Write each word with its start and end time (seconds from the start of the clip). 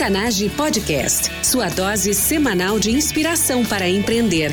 Octanage 0.00 0.48
Podcast, 0.56 1.30
sua 1.44 1.68
dose 1.68 2.14
semanal 2.14 2.80
de 2.80 2.90
inspiração 2.90 3.62
para 3.62 3.86
empreender. 3.86 4.50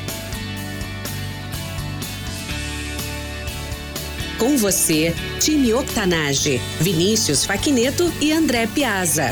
Com 4.38 4.58
você, 4.58 5.16
time 5.40 5.74
Octanage, 5.74 6.58
Vinícius 6.82 7.46
Faquineto 7.46 8.12
e 8.22 8.34
André 8.34 8.68
Piazza. 8.68 9.30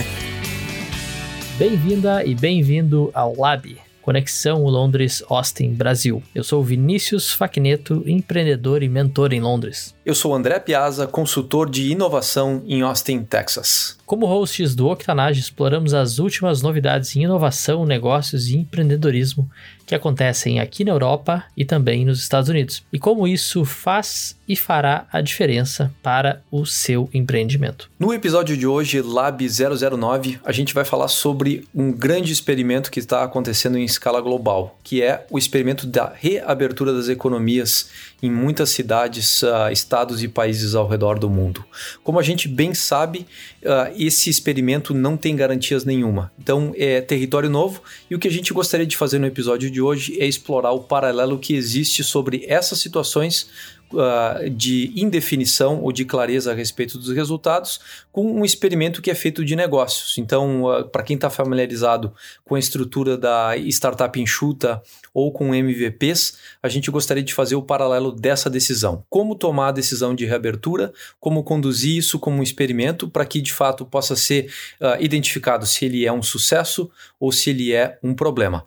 Bem-vinda 1.59 2.23
e 2.23 2.33
bem-vindo 2.33 3.11
ao 3.13 3.35
Lab 3.35 3.77
Conexão 4.01 4.63
Londres 4.63 5.21
Austin 5.27 5.73
Brasil. 5.73 6.23
Eu 6.33 6.45
sou 6.45 6.63
Vinícius 6.63 7.33
Facneto, 7.33 8.05
empreendedor 8.07 8.81
e 8.83 8.87
mentor 8.87 9.33
em 9.33 9.41
Londres. 9.41 9.94
Eu 10.05 10.13
sou 10.13 10.35
André 10.35 10.59
Piazza, 10.59 11.07
consultor 11.07 11.67
de 11.67 11.89
inovação 11.89 12.61
em 12.67 12.83
Austin, 12.83 13.23
Texas. 13.23 13.97
Como 14.05 14.27
hosts 14.27 14.75
do 14.75 14.87
Octanage, 14.87 15.39
exploramos 15.39 15.95
as 15.95 16.19
últimas 16.19 16.61
novidades 16.61 17.15
em 17.15 17.23
inovação, 17.23 17.87
negócios 17.87 18.47
e 18.49 18.57
empreendedorismo 18.57 19.49
que 19.85 19.95
acontecem 19.95 20.59
aqui 20.59 20.83
na 20.83 20.91
Europa 20.91 21.43
e 21.55 21.63
também 21.63 22.05
nos 22.05 22.19
Estados 22.19 22.49
Unidos, 22.49 22.83
e 22.91 22.99
como 22.99 23.27
isso 23.27 23.63
faz 23.65 24.35
e 24.47 24.55
fará 24.55 25.07
a 25.11 25.21
diferença 25.21 25.91
para 26.01 26.41
o 26.51 26.65
seu 26.65 27.09
empreendimento. 27.13 27.89
No 27.99 28.13
episódio 28.13 28.57
de 28.57 28.65
hoje, 28.65 29.01
Lab 29.01 29.45
009, 29.47 30.39
a 30.43 30.51
gente 30.51 30.73
vai 30.73 30.85
falar 30.85 31.07
sobre 31.07 31.67
um 31.73 31.91
grande 31.91 32.31
experimento 32.31 32.91
que 32.91 32.99
está 32.99 33.23
acontecendo 33.23 33.77
em 33.77 33.83
escala 33.83 34.21
global, 34.21 34.77
que 34.83 35.01
é 35.01 35.25
o 35.29 35.37
experimento 35.37 35.85
da 35.85 36.13
reabertura 36.15 36.93
das 36.93 37.09
economias 37.09 37.89
em 38.21 38.31
muitas 38.31 38.69
cidades, 38.69 39.43
uh, 39.43 39.69
estados 39.71 39.94
e 40.23 40.27
países 40.27 40.75
ao 40.75 40.87
redor 40.87 41.17
do 41.17 41.29
mundo. 41.29 41.63
Como 42.03 42.19
a 42.19 42.23
gente 42.23 42.47
bem 42.47 42.73
sabe, 42.73 43.25
uh, 43.63 43.93
esse 43.97 44.29
experimento 44.29 44.93
não 44.93 45.15
tem 45.15 45.35
garantias 45.35 45.85
nenhuma. 45.85 46.31
Então 46.39 46.73
é 46.77 47.01
território 47.01 47.49
novo 47.49 47.81
e 48.09 48.15
o 48.15 48.19
que 48.19 48.27
a 48.27 48.31
gente 48.31 48.53
gostaria 48.53 48.85
de 48.85 48.97
fazer 48.97 49.19
no 49.19 49.25
episódio 49.25 49.69
de 49.71 49.81
hoje 49.81 50.17
é 50.19 50.25
explorar 50.25 50.71
o 50.71 50.81
paralelo 50.81 51.39
que 51.39 51.55
existe 51.55 52.03
sobre 52.03 52.45
essas 52.47 52.79
situações 52.79 53.49
uh, 53.95 54.49
de 54.49 54.91
indefinição 54.95 55.81
ou 55.81 55.91
de 55.91 56.05
clareza 56.05 56.51
a 56.51 56.55
respeito 56.55 56.97
dos 56.97 57.09
resultados 57.09 57.79
com 58.11 58.25
um 58.31 58.45
experimento 58.45 59.01
que 59.01 59.09
é 59.09 59.15
feito 59.15 59.43
de 59.43 59.55
negócios. 59.55 60.17
Então, 60.17 60.63
uh, 60.63 60.87
para 60.87 61.03
quem 61.03 61.15
está 61.15 61.29
familiarizado 61.29 62.13
com 62.43 62.55
a 62.55 62.59
estrutura 62.59 63.17
da 63.17 63.57
startup 63.57 64.19
enxuta 64.19 64.81
ou 65.13 65.31
com 65.31 65.55
MVPs, 65.55 66.37
a 66.61 66.69
gente 66.69 66.91
gostaria 66.91 67.23
de 67.23 67.33
fazer 67.33 67.55
o 67.55 67.61
paralelo 67.61 68.11
dessa 68.11 68.49
decisão. 68.49 69.03
Como 69.09 69.35
tomar 69.35 69.69
a 69.69 69.71
decisão 69.71 70.13
de 70.13 70.25
reabertura, 70.25 70.93
como 71.19 71.43
conduzir 71.43 71.97
isso 71.97 72.19
como 72.19 72.39
um 72.39 72.43
experimento 72.43 73.07
para 73.07 73.25
que 73.25 73.41
de 73.41 73.53
fato 73.53 73.85
possa 73.85 74.15
ser 74.15 74.51
uh, 74.81 75.01
identificado 75.01 75.65
se 75.65 75.85
ele 75.85 76.05
é 76.05 76.11
um 76.11 76.21
sucesso 76.21 76.89
ou 77.19 77.31
se 77.31 77.49
ele 77.49 77.73
é 77.73 77.97
um 78.03 78.13
problema. 78.13 78.63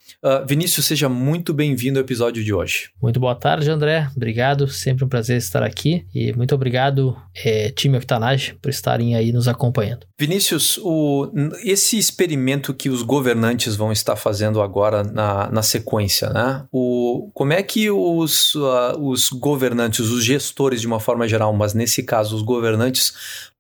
Vinícius, 0.47 0.87
seja 0.87 1.09
muito 1.09 1.53
bem-vindo 1.55 1.99
ao 1.99 2.05
episódio 2.05 2.43
de 2.43 2.53
hoje. 2.53 2.91
Muito 3.01 3.21
boa 3.21 3.35
tarde, 3.35 3.71
André. 3.71 4.09
Obrigado. 4.17 4.67
Sempre 4.67 5.05
um 5.05 5.09
prazer 5.09 5.18
estar 5.21 5.63
aqui 5.63 6.05
e 6.15 6.33
muito 6.33 6.55
obrigado, 6.55 7.17
é, 7.35 7.71
time 7.71 7.99
Octanage, 7.99 8.55
por 8.63 8.69
estarem 8.69 9.15
aí 9.15 9.33
nos 9.33 9.49
acompanhando. 9.49 10.07
Vinícius, 10.19 10.79
o, 10.83 11.31
esse 11.65 11.99
experimento 11.99 12.75
que 12.75 12.89
os 12.89 13.03
governantes 13.03 13.77
vão 13.77 13.93
estar 13.93 14.17
fazendo 14.17 14.61
agora 14.61 15.03
na, 15.03 15.51
na 15.51 15.63
sequência, 15.63 16.31
né? 16.31 16.65
O, 16.73 17.31
como 17.35 17.53
é 17.53 17.63
que 17.63 17.91
os, 17.91 18.55
uh, 18.55 18.99
os 19.01 19.29
governantes, 19.29 20.07
os 20.07 20.25
gestores 20.25 20.81
de 20.81 20.87
uma 20.87 21.01
forma 21.01 21.27
geral, 21.27 21.53
mas 21.53 21.75
nesse 21.75 22.03
caso 22.03 22.37
os 22.37 22.43
governantes, 22.43 23.13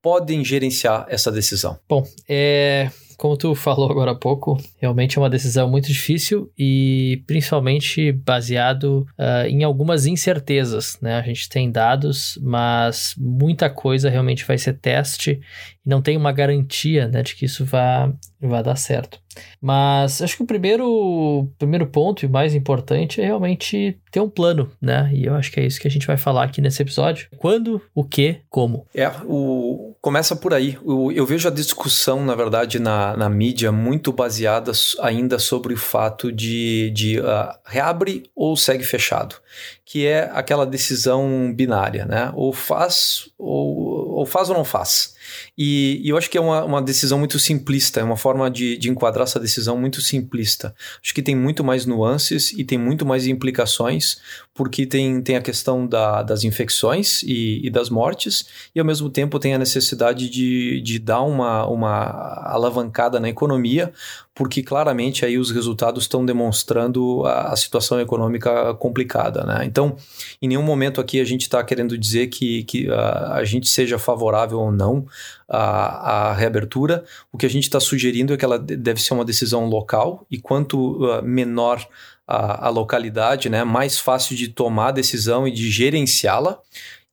podem 0.02 0.44
gerenciar 0.44 1.06
essa 1.08 1.30
decisão? 1.30 1.78
Bom, 1.88 2.06
é 2.28 2.90
como 3.18 3.36
tu 3.36 3.52
falou 3.52 3.90
agora 3.90 4.12
há 4.12 4.14
pouco, 4.14 4.56
realmente 4.80 5.18
é 5.18 5.20
uma 5.20 5.28
decisão 5.28 5.68
muito 5.68 5.88
difícil 5.88 6.52
e 6.56 7.20
principalmente 7.26 8.12
baseado 8.12 9.04
uh, 9.18 9.44
em 9.48 9.64
algumas 9.64 10.06
incertezas, 10.06 10.96
né? 11.02 11.18
A 11.18 11.22
gente 11.22 11.48
tem 11.48 11.68
dados, 11.68 12.38
mas 12.40 13.16
muita 13.18 13.68
coisa 13.68 14.08
realmente 14.08 14.44
vai 14.44 14.56
ser 14.56 14.74
teste 14.74 15.40
e 15.84 15.88
não 15.88 16.00
tem 16.00 16.16
uma 16.16 16.30
garantia, 16.30 17.08
né, 17.08 17.24
de 17.24 17.34
que 17.34 17.46
isso 17.46 17.64
vai, 17.64 18.12
vai 18.46 18.62
dar 18.62 18.76
certo. 18.76 19.18
Mas 19.60 20.22
acho 20.22 20.36
que 20.36 20.42
o 20.42 20.46
primeiro, 20.46 21.48
primeiro 21.58 21.86
ponto 21.86 22.24
e 22.24 22.28
mais 22.28 22.54
importante 22.54 23.20
é 23.20 23.24
realmente 23.24 23.98
ter 24.10 24.20
um 24.20 24.28
plano, 24.28 24.70
né? 24.80 25.10
E 25.12 25.26
eu 25.26 25.34
acho 25.34 25.50
que 25.50 25.60
é 25.60 25.66
isso 25.66 25.80
que 25.80 25.88
a 25.88 25.90
gente 25.90 26.06
vai 26.06 26.16
falar 26.16 26.44
aqui 26.44 26.60
nesse 26.60 26.82
episódio. 26.82 27.28
Quando, 27.36 27.80
o 27.94 28.04
que, 28.04 28.40
como. 28.48 28.86
É, 28.94 29.10
o, 29.24 29.94
começa 30.00 30.34
por 30.36 30.54
aí. 30.54 30.78
O, 30.82 31.12
eu 31.12 31.26
vejo 31.26 31.48
a 31.48 31.52
discussão, 31.52 32.24
na 32.24 32.34
verdade, 32.34 32.78
na, 32.78 33.16
na 33.16 33.28
mídia 33.28 33.70
muito 33.70 34.12
baseada 34.12 34.72
ainda 35.00 35.38
sobre 35.38 35.74
o 35.74 35.78
fato 35.78 36.32
de, 36.32 36.90
de 36.90 37.20
uh, 37.20 37.52
reabre 37.64 38.24
ou 38.34 38.56
segue 38.56 38.84
fechado, 38.84 39.36
que 39.84 40.06
é 40.06 40.30
aquela 40.32 40.66
decisão 40.66 41.52
binária, 41.54 42.04
né? 42.04 42.32
Ou 42.34 42.52
faz 42.52 43.28
ou, 43.38 43.97
ou 44.18 44.26
faz 44.26 44.50
ou 44.50 44.56
não 44.56 44.64
faz. 44.64 45.14
E, 45.56 46.00
e 46.02 46.08
eu 46.08 46.16
acho 46.16 46.28
que 46.28 46.36
é 46.36 46.40
uma, 46.40 46.64
uma, 46.64 46.82
decisão 46.82 47.18
muito 47.20 47.38
simplista, 47.38 48.00
é 48.00 48.02
uma 48.02 48.16
forma 48.16 48.50
de, 48.50 48.76
de 48.76 48.90
enquadrar 48.90 49.24
essa 49.24 49.38
decisão 49.38 49.78
muito 49.78 50.00
simplista. 50.00 50.74
Acho 51.02 51.14
que 51.14 51.22
tem 51.22 51.36
muito 51.36 51.62
mais 51.62 51.86
nuances 51.86 52.52
e 52.52 52.64
tem 52.64 52.76
muito 52.76 53.06
mais 53.06 53.28
implicações, 53.28 54.18
porque 54.52 54.86
tem, 54.86 55.22
tem 55.22 55.36
a 55.36 55.40
questão 55.40 55.86
da, 55.86 56.24
das 56.24 56.42
infecções 56.42 57.22
e, 57.22 57.64
e, 57.64 57.70
das 57.70 57.90
mortes, 57.90 58.46
e 58.74 58.80
ao 58.80 58.86
mesmo 58.86 59.08
tempo 59.08 59.38
tem 59.38 59.54
a 59.54 59.58
necessidade 59.58 60.28
de, 60.28 60.80
de 60.80 60.98
dar 60.98 61.22
uma, 61.22 61.64
uma 61.66 62.42
alavancada 62.44 63.20
na 63.20 63.28
economia, 63.28 63.92
porque 64.38 64.62
claramente 64.62 65.24
aí 65.24 65.36
os 65.36 65.50
resultados 65.50 66.04
estão 66.04 66.24
demonstrando 66.24 67.26
a, 67.26 67.52
a 67.52 67.56
situação 67.56 68.00
econômica 68.00 68.72
complicada. 68.74 69.42
Né? 69.42 69.64
Então, 69.64 69.96
em 70.40 70.46
nenhum 70.46 70.62
momento 70.62 71.00
aqui 71.00 71.20
a 71.20 71.24
gente 71.24 71.42
está 71.42 71.64
querendo 71.64 71.98
dizer 71.98 72.28
que, 72.28 72.62
que 72.62 72.88
a, 72.88 73.32
a 73.34 73.44
gente 73.44 73.68
seja 73.68 73.98
favorável 73.98 74.60
ou 74.60 74.70
não 74.70 75.04
à, 75.48 76.28
à 76.28 76.32
reabertura. 76.34 77.04
O 77.32 77.36
que 77.36 77.46
a 77.46 77.50
gente 77.50 77.64
está 77.64 77.80
sugerindo 77.80 78.32
é 78.32 78.36
que 78.36 78.44
ela 78.44 78.60
deve 78.60 79.02
ser 79.02 79.12
uma 79.12 79.24
decisão 79.24 79.66
local 79.66 80.24
e 80.30 80.38
quanto 80.38 81.04
uh, 81.04 81.20
menor 81.20 81.84
a, 82.24 82.66
a, 82.66 82.68
localidade, 82.68 83.48
né, 83.48 83.64
mais 83.64 83.98
fácil 83.98 84.36
de 84.36 84.46
tomar 84.46 84.90
a 84.90 84.92
decisão 84.92 85.48
e 85.48 85.50
de 85.50 85.68
gerenciá-la 85.68 86.60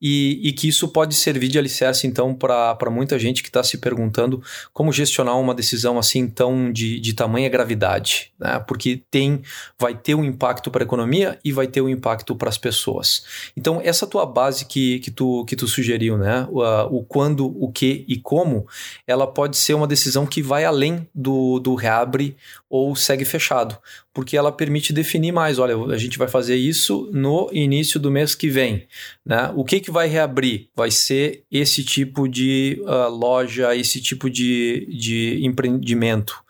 e, 0.00 0.40
e, 0.42 0.52
que 0.52 0.68
isso 0.68 0.88
pode 0.88 1.14
servir 1.14 1.48
de 1.48 1.58
alicerce, 1.58 2.06
então, 2.06 2.34
para 2.34 2.90
muita 2.90 3.18
gente 3.18 3.42
que 3.42 3.48
está 3.48 3.62
se 3.62 3.78
perguntando 3.78 4.42
como 4.72 4.92
gestionar 4.92 5.38
uma 5.38 5.54
decisão 5.54 5.98
assim 5.98 6.28
tão 6.28 6.70
de, 6.70 7.00
de 7.00 7.14
tamanha 7.14 7.48
gravidade, 7.48 8.32
né? 8.38 8.58
porque 8.66 9.02
tem, 9.10 9.42
vai 9.78 9.94
ter 9.94 10.14
um 10.14 10.24
impacto 10.24 10.70
para 10.70 10.82
a 10.82 10.86
economia 10.86 11.38
e 11.42 11.50
vai 11.50 11.66
ter 11.66 11.80
um 11.80 11.88
impacto 11.88 12.36
para 12.36 12.48
as 12.48 12.58
pessoas. 12.58 13.24
Então, 13.56 13.80
essa 13.82 14.06
tua 14.06 14.26
base 14.26 14.66
que, 14.66 14.98
que, 15.00 15.10
tu, 15.10 15.44
que 15.46 15.56
tu 15.56 15.66
sugeriu, 15.66 16.18
né? 16.18 16.46
o, 16.50 16.98
o 16.98 17.04
quando, 17.04 17.46
o 17.46 17.72
que 17.72 18.04
e 18.06 18.18
como, 18.18 18.66
ela 19.06 19.26
pode 19.26 19.56
ser 19.56 19.74
uma 19.74 19.86
decisão 19.86 20.26
que 20.26 20.42
vai 20.42 20.64
além 20.64 21.08
do, 21.14 21.58
do 21.58 21.74
reabre 21.74 22.36
ou 22.68 22.94
segue 22.94 23.24
fechado, 23.24 23.78
porque 24.12 24.36
ela 24.36 24.50
permite 24.50 24.92
definir 24.92 25.32
mais, 25.32 25.58
olha, 25.58 25.76
a 25.92 25.96
gente 25.96 26.18
vai 26.18 26.28
fazer 26.28 26.56
isso 26.56 27.08
no 27.12 27.48
início 27.52 28.00
do 28.00 28.10
mês 28.10 28.34
que 28.34 28.48
vem, 28.48 28.86
né? 29.24 29.52
O 29.54 29.64
que 29.64 29.85
que 29.86 29.90
vai 29.92 30.08
reabrir? 30.08 30.68
Vai 30.74 30.90
ser 30.90 31.44
esse 31.50 31.84
tipo 31.84 32.28
de 32.28 32.82
uh, 32.82 33.08
loja, 33.08 33.74
esse 33.76 34.00
tipo 34.00 34.28
de, 34.28 34.84
de 34.90 35.38
empreendimento. 35.46 36.42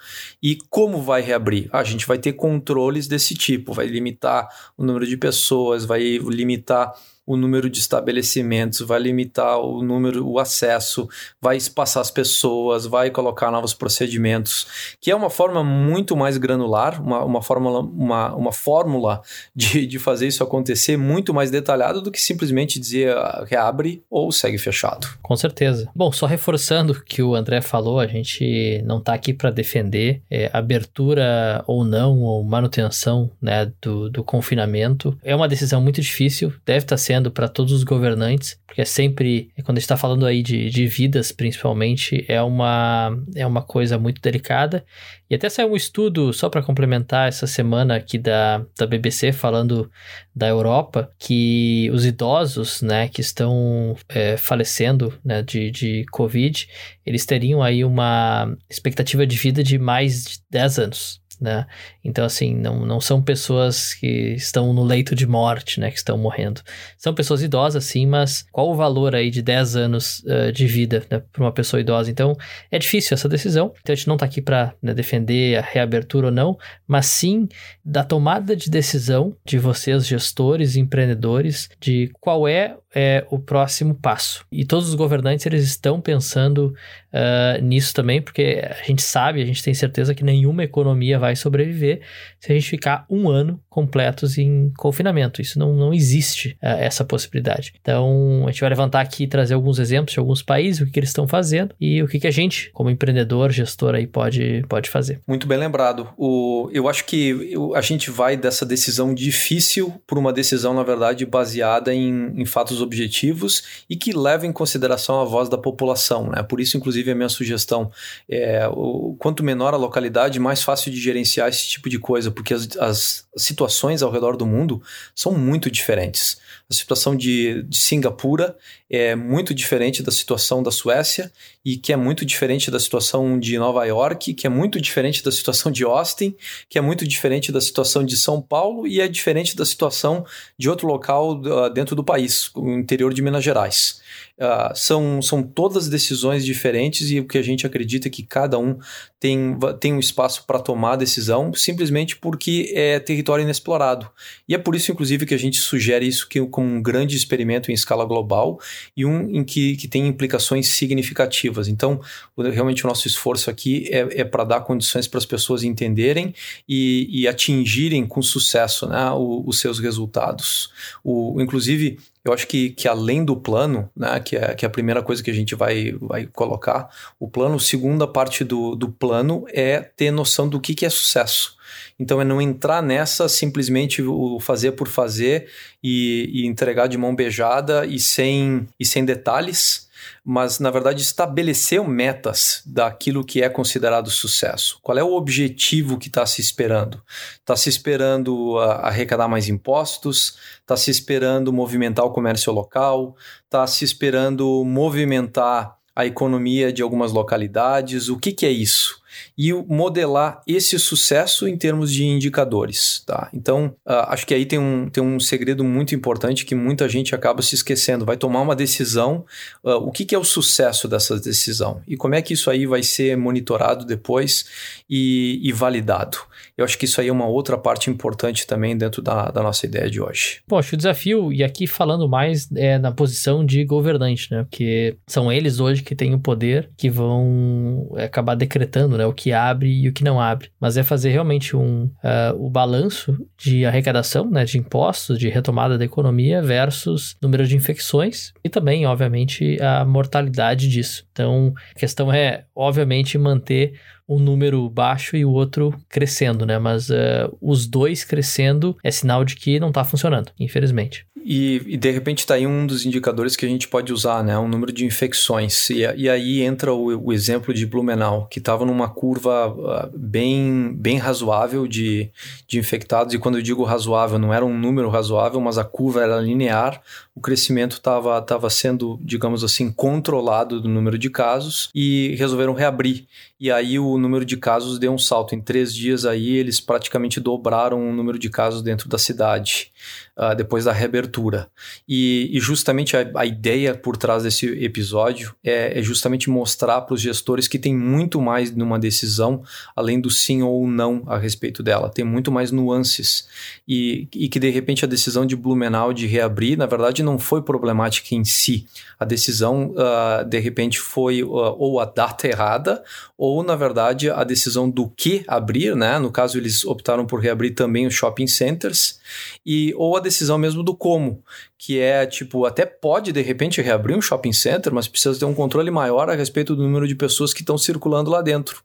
E 0.42 0.56
como 0.70 1.02
vai 1.02 1.20
reabrir? 1.20 1.68
Ah, 1.70 1.80
a 1.80 1.84
gente 1.84 2.06
vai 2.06 2.16
ter 2.16 2.32
controles 2.32 3.06
desse 3.06 3.34
tipo, 3.34 3.74
vai 3.74 3.86
limitar 3.86 4.48
o 4.74 4.82
número 4.82 5.06
de 5.06 5.18
pessoas, 5.18 5.84
vai 5.84 6.16
limitar 6.16 6.94
o 7.26 7.36
número 7.36 7.68
de 7.68 7.80
estabelecimentos, 7.80 8.80
vai 8.80 9.00
limitar 9.00 9.58
o 9.58 9.82
número, 9.82 10.26
o 10.26 10.38
acesso, 10.38 11.08
vai 11.40 11.56
espaçar 11.56 12.00
as 12.00 12.10
pessoas, 12.10 12.86
vai 12.86 13.10
colocar 13.10 13.50
novos 13.50 13.74
procedimentos, 13.74 14.94
que 15.00 15.10
é 15.10 15.16
uma 15.16 15.28
forma 15.28 15.64
muito 15.64 16.16
mais 16.16 16.36
granular, 16.36 17.02
uma, 17.02 17.24
uma 17.24 17.42
fórmula, 17.42 17.80
uma, 17.80 18.34
uma 18.34 18.52
fórmula 18.52 19.22
de, 19.54 19.86
de 19.86 19.98
fazer 19.98 20.28
isso 20.28 20.42
acontecer 20.42 20.96
muito 20.96 21.34
mais 21.34 21.50
detalhada 21.50 22.00
do 22.00 22.12
que 22.12 22.20
simplesmente 22.20 22.78
dizer 22.78 23.16
ah, 23.16 23.44
reabre 23.46 24.04
ou 24.08 24.30
segue 24.30 24.58
fechado. 24.58 25.08
Com 25.20 25.36
certeza. 25.36 25.90
Bom, 25.94 26.12
só 26.12 26.26
reforçando 26.26 26.92
o 26.92 27.02
que 27.02 27.22
o 27.22 27.34
André 27.34 27.60
falou, 27.60 27.98
a 27.98 28.06
gente 28.06 28.82
não 28.84 28.98
está 28.98 29.14
aqui 29.14 29.32
para 29.32 29.50
defender 29.50 30.22
é, 30.30 30.48
abertura 30.52 31.64
ou 31.66 31.84
não, 31.84 32.20
ou 32.22 32.44
manutenção 32.44 33.30
né, 33.40 33.70
do, 33.82 34.08
do 34.08 34.22
confinamento. 34.22 35.18
É 35.24 35.34
uma 35.34 35.48
decisão 35.48 35.80
muito 35.80 36.00
difícil, 36.00 36.52
deve 36.64 36.78
estar 36.78 36.94
tá 36.94 36.98
sendo 36.98 37.15
para 37.30 37.48
todos 37.48 37.72
os 37.72 37.84
governantes, 37.84 38.58
porque 38.66 38.80
é 38.80 38.84
sempre, 38.84 39.50
quando 39.64 39.78
a 39.78 39.80
gente 39.80 39.84
está 39.84 39.96
falando 39.96 40.26
aí 40.26 40.42
de, 40.42 40.68
de 40.68 40.86
vidas, 40.86 41.32
principalmente, 41.32 42.24
é 42.28 42.42
uma, 42.42 43.16
é 43.34 43.46
uma 43.46 43.62
coisa 43.62 43.98
muito 43.98 44.20
delicada. 44.20 44.84
E 45.28 45.34
até 45.34 45.48
saiu 45.48 45.72
um 45.72 45.76
estudo, 45.76 46.32
só 46.32 46.48
para 46.48 46.62
complementar, 46.62 47.28
essa 47.28 47.46
semana 47.46 47.96
aqui 47.96 48.18
da, 48.18 48.64
da 48.78 48.86
BBC, 48.86 49.32
falando 49.32 49.90
da 50.34 50.48
Europa, 50.48 51.10
que 51.18 51.90
os 51.92 52.04
idosos, 52.04 52.82
né, 52.82 53.08
que 53.08 53.20
estão 53.20 53.96
é, 54.08 54.36
falecendo 54.36 55.18
né, 55.24 55.42
de, 55.42 55.70
de 55.70 56.04
Covid, 56.12 56.68
eles 57.04 57.24
teriam 57.24 57.62
aí 57.62 57.84
uma 57.84 58.54
expectativa 58.68 59.26
de 59.26 59.36
vida 59.36 59.62
de 59.62 59.78
mais 59.78 60.24
de 60.24 60.38
10 60.50 60.78
anos 60.78 61.25
né? 61.40 61.66
Então, 62.04 62.24
assim, 62.24 62.54
não, 62.54 62.84
não 62.84 63.00
são 63.00 63.22
pessoas 63.22 63.94
que 63.94 64.34
estão 64.34 64.72
no 64.72 64.84
leito 64.84 65.14
de 65.14 65.26
morte, 65.26 65.80
né? 65.80 65.90
Que 65.90 65.98
estão 65.98 66.16
morrendo. 66.16 66.62
São 66.96 67.14
pessoas 67.14 67.42
idosas, 67.42 67.84
sim, 67.84 68.06
mas 68.06 68.44
qual 68.52 68.70
o 68.70 68.74
valor 68.74 69.14
aí 69.14 69.30
de 69.30 69.42
10 69.42 69.76
anos 69.76 70.20
uh, 70.20 70.52
de 70.52 70.66
vida 70.66 71.04
né, 71.10 71.22
para 71.32 71.42
uma 71.42 71.52
pessoa 71.52 71.80
idosa? 71.80 72.10
Então, 72.10 72.36
é 72.70 72.78
difícil 72.78 73.14
essa 73.14 73.28
decisão. 73.28 73.72
Então, 73.80 73.92
a 73.92 73.96
gente 73.96 74.08
não 74.08 74.16
está 74.16 74.26
aqui 74.26 74.40
para 74.40 74.74
né, 74.82 74.94
defender 74.94 75.58
a 75.58 75.62
reabertura 75.62 76.26
ou 76.26 76.32
não, 76.32 76.56
mas 76.86 77.06
sim 77.06 77.48
da 77.84 78.02
tomada 78.04 78.56
de 78.56 78.70
decisão 78.70 79.36
de 79.44 79.58
vocês, 79.58 80.06
gestores 80.06 80.76
empreendedores, 80.76 81.68
de 81.80 82.10
qual 82.20 82.48
é 82.48 82.76
é 82.98 83.26
o 83.30 83.38
próximo 83.38 83.94
passo. 83.94 84.46
E 84.50 84.64
todos 84.64 84.88
os 84.88 84.94
governantes 84.94 85.44
eles 85.44 85.62
estão 85.64 86.00
pensando 86.00 86.74
uh, 87.12 87.62
nisso 87.62 87.92
também, 87.92 88.22
porque 88.22 88.62
a 88.64 88.82
gente 88.86 89.02
sabe, 89.02 89.42
a 89.42 89.44
gente 89.44 89.62
tem 89.62 89.74
certeza 89.74 90.14
que 90.14 90.24
nenhuma 90.24 90.64
economia 90.64 91.18
vai 91.18 91.36
sobreviver 91.36 92.00
se 92.40 92.50
a 92.50 92.54
gente 92.54 92.70
ficar 92.70 93.04
um 93.10 93.28
ano 93.28 93.60
completos 93.68 94.38
em 94.38 94.72
confinamento. 94.78 95.42
Isso 95.42 95.58
não, 95.58 95.74
não 95.76 95.92
existe 95.92 96.56
uh, 96.62 96.68
essa 96.78 97.04
possibilidade. 97.04 97.74
Então, 97.78 98.44
a 98.46 98.50
gente 98.50 98.62
vai 98.62 98.70
levantar 98.70 99.02
aqui 99.02 99.24
e 99.24 99.28
trazer 99.28 99.52
alguns 99.52 99.78
exemplos 99.78 100.14
de 100.14 100.18
alguns 100.18 100.42
países, 100.42 100.80
o 100.80 100.86
que, 100.86 100.92
que 100.92 100.98
eles 100.98 101.10
estão 101.10 101.28
fazendo 101.28 101.74
e 101.78 102.02
o 102.02 102.08
que, 102.08 102.18
que 102.18 102.26
a 102.26 102.30
gente, 102.30 102.70
como 102.72 102.88
empreendedor, 102.88 103.50
gestor 103.50 103.94
aí, 103.94 104.06
pode, 104.06 104.64
pode 104.70 104.88
fazer. 104.88 105.20
Muito 105.28 105.46
bem 105.46 105.58
lembrado. 105.58 106.08
O, 106.16 106.70
eu 106.72 106.88
acho 106.88 107.04
que 107.04 107.52
a 107.74 107.82
gente 107.82 108.10
vai 108.10 108.38
dessa 108.38 108.64
decisão 108.64 109.12
difícil 109.12 109.92
por 110.06 110.16
uma 110.16 110.32
decisão, 110.32 110.72
na 110.72 110.82
verdade, 110.82 111.26
baseada 111.26 111.94
em, 111.94 112.32
em 112.40 112.46
fatos 112.46 112.80
objetivos 112.86 113.84
e 113.90 113.96
que 113.96 114.16
leva 114.16 114.46
em 114.46 114.52
consideração 114.52 115.20
a 115.20 115.24
voz 115.24 115.48
da 115.48 115.58
população. 115.58 116.30
Né? 116.30 116.42
Por 116.42 116.60
isso, 116.60 116.76
inclusive, 116.76 117.10
a 117.10 117.14
minha 117.14 117.28
sugestão 117.28 117.90
é 118.28 118.66
o, 118.68 119.14
quanto 119.18 119.44
menor 119.44 119.74
a 119.74 119.76
localidade, 119.76 120.40
mais 120.40 120.62
fácil 120.62 120.90
de 120.90 120.98
gerenciar 120.98 121.48
esse 121.48 121.66
tipo 121.68 121.88
de 121.90 121.98
coisa, 121.98 122.30
porque 122.30 122.54
as, 122.54 122.68
as 122.78 123.26
situações 123.36 124.02
ao 124.02 124.10
redor 124.10 124.36
do 124.36 124.46
mundo 124.46 124.82
são 125.14 125.32
muito 125.32 125.70
diferentes. 125.70 126.38
A 126.68 126.74
situação 126.74 127.14
de, 127.14 127.62
de 127.62 127.76
Singapura 127.76 128.56
é 128.90 129.14
muito 129.14 129.54
diferente 129.54 130.02
da 130.02 130.10
situação 130.10 130.64
da 130.64 130.72
Suécia 130.72 131.30
e 131.64 131.76
que 131.76 131.92
é 131.92 131.96
muito 131.96 132.24
diferente 132.24 132.72
da 132.72 132.80
situação 132.80 133.38
de 133.38 133.56
Nova 133.56 133.84
York, 133.84 134.34
que 134.34 134.48
é 134.48 134.50
muito 134.50 134.80
diferente 134.80 135.22
da 135.22 135.30
situação 135.30 135.70
de 135.70 135.84
Austin, 135.84 136.34
que 136.68 136.76
é 136.76 136.80
muito 136.80 137.06
diferente 137.06 137.52
da 137.52 137.60
situação 137.60 138.04
de 138.04 138.16
São 138.16 138.42
Paulo 138.42 138.84
e 138.84 139.00
é 139.00 139.06
diferente 139.06 139.54
da 139.54 139.64
situação 139.64 140.26
de 140.58 140.68
outro 140.68 140.88
local 140.88 141.40
uh, 141.40 141.70
dentro 141.70 141.94
do 141.94 142.02
país, 142.02 142.50
o 142.56 142.72
interior 142.72 143.14
de 143.14 143.22
Minas 143.22 143.44
Gerais. 143.44 144.00
Uh, 144.38 144.74
são, 144.74 145.22
são 145.22 145.42
todas 145.42 145.88
decisões 145.88 146.44
diferentes 146.44 147.10
e 147.10 147.18
o 147.18 147.26
que 147.26 147.38
a 147.38 147.42
gente 147.42 147.66
acredita 147.66 148.08
é 148.08 148.10
que 148.10 148.22
cada 148.22 148.58
um 148.58 148.78
tem, 149.18 149.56
tem 149.80 149.94
um 149.94 149.98
espaço 149.98 150.44
para 150.46 150.58
tomar 150.58 150.92
a 150.92 150.96
decisão 150.96 151.54
simplesmente 151.54 152.16
porque 152.16 152.70
é 152.74 153.00
território 153.00 153.42
inexplorado. 153.42 154.10
E 154.46 154.54
é 154.54 154.58
por 154.58 154.74
isso, 154.74 154.92
inclusive, 154.92 155.24
que 155.24 155.32
a 155.32 155.38
gente 155.38 155.58
sugere 155.58 156.06
isso 156.06 156.28
que, 156.28 156.44
como 156.48 156.68
um 156.68 156.82
grande 156.82 157.16
experimento 157.16 157.70
em 157.70 157.74
escala 157.74 158.04
global 158.04 158.60
e 158.94 159.06
um 159.06 159.30
em 159.30 159.42
que, 159.42 159.74
que 159.76 159.88
tem 159.88 160.06
implicações 160.06 160.68
significativas. 160.68 161.66
Então, 161.66 162.00
realmente 162.36 162.84
o 162.84 162.88
nosso 162.88 163.06
esforço 163.08 163.48
aqui 163.48 163.88
é, 163.90 164.20
é 164.20 164.24
para 164.24 164.44
dar 164.44 164.60
condições 164.60 165.08
para 165.08 165.18
as 165.18 165.26
pessoas 165.26 165.62
entenderem 165.62 166.34
e, 166.68 167.08
e 167.10 167.26
atingirem 167.26 168.06
com 168.06 168.20
sucesso 168.20 168.86
né, 168.86 169.10
o, 169.12 169.42
os 169.46 169.58
seus 169.58 169.78
resultados. 169.78 170.70
O, 171.02 171.40
inclusive, 171.40 171.98
eu 172.26 172.32
acho 172.32 172.46
que, 172.46 172.70
que 172.70 172.88
além 172.88 173.24
do 173.24 173.36
plano, 173.36 173.90
né, 173.96 174.18
que, 174.20 174.36
é, 174.36 174.54
que 174.54 174.64
é 174.64 174.68
a 174.68 174.70
primeira 174.70 175.02
coisa 175.02 175.22
que 175.22 175.30
a 175.30 175.34
gente 175.34 175.54
vai, 175.54 175.92
vai 176.00 176.26
colocar, 176.26 176.88
o 177.18 177.28
plano, 177.28 177.58
segunda 177.60 178.06
parte 178.06 178.44
do, 178.44 178.74
do 178.74 178.88
plano 178.88 179.44
é 179.48 179.80
ter 179.80 180.10
noção 180.10 180.48
do 180.48 180.60
que, 180.60 180.74
que 180.74 180.86
é 180.86 180.90
sucesso. 180.90 181.55
Então 181.98 182.20
é 182.20 182.24
não 182.24 182.40
entrar 182.40 182.82
nessa 182.82 183.28
simplesmente 183.28 184.02
o 184.02 184.38
fazer 184.40 184.72
por 184.72 184.88
fazer 184.88 185.48
e, 185.82 186.30
e 186.32 186.46
entregar 186.46 186.86
de 186.86 186.98
mão 186.98 187.14
beijada 187.14 187.86
e 187.86 187.98
sem, 187.98 188.66
e 188.78 188.84
sem 188.84 189.04
detalhes, 189.04 189.86
mas 190.24 190.58
na 190.58 190.70
verdade 190.70 191.02
estabelecer 191.02 191.82
metas 191.86 192.62
daquilo 192.66 193.24
que 193.24 193.42
é 193.42 193.48
considerado 193.48 194.10
sucesso. 194.10 194.78
Qual 194.82 194.98
é 194.98 195.02
o 195.02 195.14
objetivo 195.14 195.98
que 195.98 196.08
está 196.08 196.26
se 196.26 196.40
esperando? 196.40 197.02
Está 197.34 197.56
se 197.56 197.68
esperando 197.68 198.58
arrecadar 198.58 199.28
mais 199.28 199.48
impostos? 199.48 200.36
Está 200.60 200.76
se 200.76 200.90
esperando 200.90 201.52
movimentar 201.52 202.04
o 202.04 202.10
comércio 202.10 202.52
local? 202.52 203.16
Está 203.44 203.66
se 203.66 203.84
esperando 203.84 204.64
movimentar 204.64 205.76
a 205.94 206.04
economia 206.04 206.72
de 206.72 206.82
algumas 206.82 207.12
localidades? 207.12 208.08
O 208.08 208.18
que, 208.18 208.32
que 208.32 208.44
é 208.44 208.50
isso? 208.50 209.00
E 209.36 209.52
modelar 209.52 210.42
esse 210.46 210.78
sucesso 210.78 211.46
em 211.48 211.56
termos 211.56 211.92
de 211.92 212.04
indicadores. 212.04 213.02
Tá? 213.06 213.28
Então, 213.32 213.74
uh, 213.86 214.08
acho 214.08 214.26
que 214.26 214.34
aí 214.34 214.46
tem 214.46 214.58
um, 214.58 214.88
tem 214.88 215.02
um 215.02 215.18
segredo 215.20 215.64
muito 215.64 215.94
importante 215.94 216.44
que 216.44 216.54
muita 216.54 216.88
gente 216.88 217.14
acaba 217.14 217.42
se 217.42 217.54
esquecendo. 217.54 218.04
Vai 218.04 218.16
tomar 218.16 218.40
uma 218.40 218.56
decisão, 218.56 219.24
uh, 219.64 219.72
o 219.72 219.90
que, 219.90 220.04
que 220.04 220.14
é 220.14 220.18
o 220.18 220.24
sucesso 220.24 220.88
dessa 220.88 221.18
decisão 221.18 221.82
e 221.86 221.96
como 221.96 222.14
é 222.14 222.22
que 222.22 222.34
isso 222.34 222.50
aí 222.50 222.66
vai 222.66 222.82
ser 222.82 223.16
monitorado 223.16 223.84
depois 223.84 224.46
e, 224.88 225.40
e 225.42 225.52
validado. 225.52 226.18
Eu 226.56 226.64
acho 226.64 226.78
que 226.78 226.86
isso 226.86 227.00
aí 227.00 227.08
é 227.08 227.12
uma 227.12 227.26
outra 227.26 227.58
parte 227.58 227.90
importante 227.90 228.46
também 228.46 228.76
dentro 228.76 229.02
da, 229.02 229.30
da 229.30 229.42
nossa 229.42 229.66
ideia 229.66 229.90
de 229.90 230.00
hoje. 230.00 230.40
Poxa, 230.46 230.74
o 230.74 230.76
desafio, 230.76 231.32
e 231.32 231.44
aqui 231.44 231.66
falando 231.66 232.08
mais 232.08 232.50
é 232.54 232.78
na 232.78 232.90
posição 232.90 233.44
de 233.44 233.62
governante, 233.64 234.30
né? 234.30 234.44
Porque 234.48 234.96
são 235.06 235.30
eles 235.30 235.60
hoje 235.60 235.82
que 235.82 235.94
têm 235.94 236.14
o 236.14 236.18
poder 236.18 236.70
que 236.76 236.88
vão 236.88 237.92
é, 237.96 238.04
acabar 238.04 238.34
decretando 238.34 238.96
né, 238.96 239.05
o 239.06 239.12
que 239.12 239.32
abre 239.32 239.70
e 239.70 239.88
o 239.88 239.92
que 239.92 240.04
não 240.04 240.20
abre. 240.20 240.50
Mas 240.60 240.76
é 240.76 240.82
fazer 240.82 241.10
realmente 241.10 241.56
um, 241.56 241.84
uh, 241.84 242.34
o 242.36 242.50
balanço 242.50 243.16
de 243.36 243.64
arrecadação, 243.64 244.30
né, 244.30 244.44
de 244.44 244.58
impostos, 244.58 245.18
de 245.18 245.28
retomada 245.28 245.78
da 245.78 245.84
economia 245.84 246.42
versus 246.42 247.16
número 247.22 247.46
de 247.46 247.56
infecções 247.56 248.32
e 248.44 248.48
também, 248.48 248.86
obviamente, 248.86 249.60
a 249.60 249.84
mortalidade 249.84 250.68
disso. 250.68 251.06
Então, 251.12 251.54
a 251.74 251.78
questão 251.78 252.12
é, 252.12 252.44
obviamente, 252.54 253.18
manter 253.18 253.74
um 254.08 254.18
número 254.18 254.68
baixo 254.70 255.16
e 255.16 255.24
o 255.24 255.30
outro 255.30 255.74
crescendo, 255.88 256.46
né? 256.46 256.58
Mas 256.58 256.90
uh, 256.90 257.36
os 257.40 257.66
dois 257.66 258.04
crescendo 258.04 258.76
é 258.82 258.90
sinal 258.90 259.24
de 259.24 259.34
que 259.34 259.58
não 259.58 259.68
está 259.68 259.84
funcionando, 259.84 260.30
infelizmente. 260.38 261.06
E, 261.28 261.60
e, 261.66 261.76
de 261.76 261.90
repente 261.90 262.20
está 262.20 262.34
aí 262.34 262.46
um 262.46 262.64
dos 262.64 262.86
indicadores 262.86 263.34
que 263.34 263.44
a 263.44 263.48
gente 263.48 263.66
pode 263.66 263.92
usar, 263.92 264.22
né? 264.22 264.38
O 264.38 264.46
número 264.46 264.72
de 264.72 264.84
infecções. 264.84 265.68
E, 265.70 265.78
e 265.96 266.08
aí 266.08 266.40
entra 266.42 266.72
o, 266.72 267.06
o, 267.06 267.12
exemplo 267.12 267.52
de 267.52 267.66
Blumenau, 267.66 268.28
que 268.28 268.38
estava 268.38 268.64
numa 268.64 268.88
curva 268.88 269.48
uh, 269.48 269.98
bem, 269.98 270.72
bem 270.72 270.98
razoável 270.98 271.66
de, 271.66 272.12
de 272.46 272.60
infectados. 272.60 273.12
E 273.12 273.18
quando 273.18 273.38
eu 273.38 273.42
digo 273.42 273.64
razoável, 273.64 274.20
não 274.20 274.32
era 274.32 274.44
um 274.44 274.56
número 274.56 274.88
razoável, 274.88 275.40
mas 275.40 275.58
a 275.58 275.64
curva 275.64 276.00
era 276.00 276.20
linear. 276.20 276.80
O 277.16 277.20
crescimento 277.20 277.76
estava 277.76 278.20
tava 278.20 278.50
sendo, 278.50 279.00
digamos 279.02 279.42
assim, 279.42 279.72
controlado 279.72 280.60
do 280.60 280.68
número 280.68 280.98
de 280.98 281.08
casos 281.08 281.70
e 281.74 282.14
resolveram 282.18 282.52
reabrir. 282.52 283.06
E 283.40 283.50
aí 283.50 283.78
o 283.78 283.96
número 283.96 284.22
de 284.22 284.36
casos 284.36 284.78
deu 284.78 284.92
um 284.92 284.98
salto. 284.98 285.34
Em 285.34 285.40
três 285.40 285.74
dias 285.74 286.04
aí 286.04 286.36
eles 286.36 286.60
praticamente 286.60 287.18
dobraram 287.18 287.88
o 287.88 287.92
número 287.92 288.18
de 288.18 288.28
casos 288.28 288.60
dentro 288.60 288.86
da 288.86 288.98
cidade 288.98 289.72
uh, 290.16 290.34
depois 290.34 290.64
da 290.64 290.72
reabertura. 290.72 291.48
E, 291.88 292.30
e 292.32 292.40
justamente 292.40 292.96
a, 292.96 293.10
a, 293.14 293.26
ideia 293.26 293.74
por 293.74 293.96
trás 293.96 294.22
desse 294.22 294.46
episódio 294.64 295.34
é, 295.44 295.78
é 295.78 295.82
justamente 295.82 296.30
mostrar 296.30 296.80
para 296.82 296.94
os 296.94 297.00
gestores 297.00 297.46
que 297.46 297.58
tem 297.58 297.74
muito 297.74 298.20
mais 298.20 298.54
numa 298.54 298.78
decisão, 298.78 299.42
além 299.74 300.00
do 300.00 300.10
sim 300.10 300.42
ou 300.42 300.66
não 300.66 301.02
a 301.06 301.18
respeito 301.18 301.62
dela. 301.62 301.90
Tem 301.90 302.04
muito 302.04 302.32
mais 302.32 302.50
nuances. 302.50 303.28
E, 303.68 304.08
e 304.14 304.28
que 304.28 304.40
de 304.40 304.50
repente 304.50 304.84
a 304.84 304.88
decisão 304.88 305.26
de 305.26 305.36
Blumenau 305.36 305.92
de 305.92 306.06
reabrir, 306.06 306.56
na 306.56 306.66
verdade, 306.66 307.02
não 307.02 307.18
foi 307.18 307.42
problemática 307.42 308.14
em 308.14 308.24
si. 308.24 308.66
A 308.98 309.04
decisão, 309.04 309.72
uh, 309.72 310.24
de 310.24 310.38
repente, 310.38 310.80
foi 310.80 311.22
uh, 311.22 311.28
ou 311.28 311.80
a 311.80 311.84
data 311.84 312.26
errada, 312.26 312.82
ou, 313.16 313.42
na 313.42 313.54
verdade, 313.54 314.10
a 314.10 314.24
decisão 314.24 314.68
do 314.68 314.88
que 314.88 315.24
abrir, 315.26 315.74
né? 315.76 315.98
No 315.98 316.10
caso, 316.10 316.38
eles 316.38 316.64
optaram 316.64 317.06
por 317.06 317.20
reabrir 317.20 317.54
também 317.54 317.86
os 317.86 317.94
shopping 317.94 318.26
centers, 318.26 318.98
e, 319.44 319.74
ou 319.76 319.96
a 319.96 320.00
decisão 320.06 320.38
mesmo 320.38 320.62
do 320.62 320.74
como, 320.74 321.22
que 321.58 321.80
é 321.80 322.06
tipo, 322.06 322.44
até 322.44 322.64
pode 322.64 323.12
de 323.12 323.22
repente 323.22 323.60
reabrir 323.60 323.96
um 323.96 324.00
shopping 324.00 324.32
center, 324.32 324.72
mas 324.72 324.86
precisa 324.86 325.18
ter 325.18 325.24
um 325.24 325.34
controle 325.34 325.70
maior 325.70 326.08
a 326.08 326.14
respeito 326.14 326.54
do 326.54 326.62
número 326.62 326.86
de 326.86 326.94
pessoas 326.94 327.34
que 327.34 327.40
estão 327.40 327.58
circulando 327.58 328.10
lá 328.10 328.22
dentro. 328.22 328.62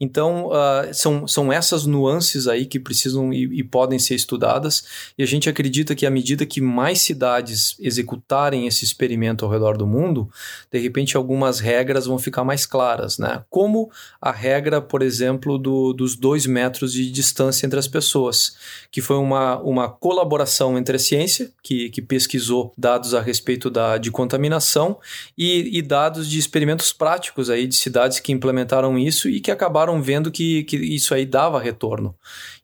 Então, 0.00 0.48
uh, 0.48 0.92
são, 0.92 1.26
são 1.26 1.52
essas 1.52 1.86
nuances 1.86 2.48
aí 2.48 2.66
que 2.66 2.80
precisam 2.80 3.32
e, 3.32 3.60
e, 3.60 3.64
podem 3.64 3.98
ser 3.98 4.14
estudadas, 4.14 4.84
e 5.16 5.22
a 5.22 5.26
gente 5.26 5.48
acredita 5.48 5.94
que 5.94 6.04
à 6.04 6.10
medida 6.10 6.44
que 6.44 6.60
mais 6.60 7.00
cidades 7.00 7.76
executarem 7.78 8.66
esse 8.66 8.84
experimento 8.84 9.44
ao 9.44 9.50
redor 9.50 9.76
do 9.76 9.86
mundo, 9.86 10.28
de 10.70 10.78
repente 10.78 11.16
algumas 11.16 11.60
regras 11.60 12.06
vão 12.06 12.18
ficar 12.18 12.44
mais 12.44 12.66
claras, 12.66 13.18
né? 13.18 13.44
Como 13.48 13.90
a 14.20 14.32
regra, 14.32 14.80
por 14.80 15.00
exemplo, 15.00 15.56
do, 15.58 15.92
dos 15.92 16.16
dois 16.16 16.44
metros 16.44 16.92
de 16.92 17.10
distância 17.10 17.64
entre 17.64 17.78
as 17.78 17.88
pessoas, 17.88 18.56
que 18.90 19.00
foi 19.00 19.16
uma, 19.16 19.58
uma 19.60 19.88
colaboração 19.88 20.76
ciência, 20.98 21.50
que, 21.62 21.90
que 21.90 22.02
pesquisou 22.02 22.72
dados 22.76 23.14
a 23.14 23.20
respeito 23.20 23.70
da, 23.70 23.98
de 23.98 24.10
contaminação, 24.10 24.98
e, 25.36 25.78
e 25.78 25.82
dados 25.82 26.28
de 26.28 26.38
experimentos 26.38 26.92
práticos 26.92 27.50
aí 27.50 27.66
de 27.66 27.74
cidades 27.74 28.20
que 28.20 28.32
implementaram 28.32 28.98
isso 28.98 29.28
e 29.28 29.40
que 29.40 29.50
acabaram 29.50 30.02
vendo 30.02 30.30
que, 30.30 30.64
que 30.64 30.76
isso 30.76 31.14
aí 31.14 31.24
dava 31.24 31.60
retorno. 31.60 32.14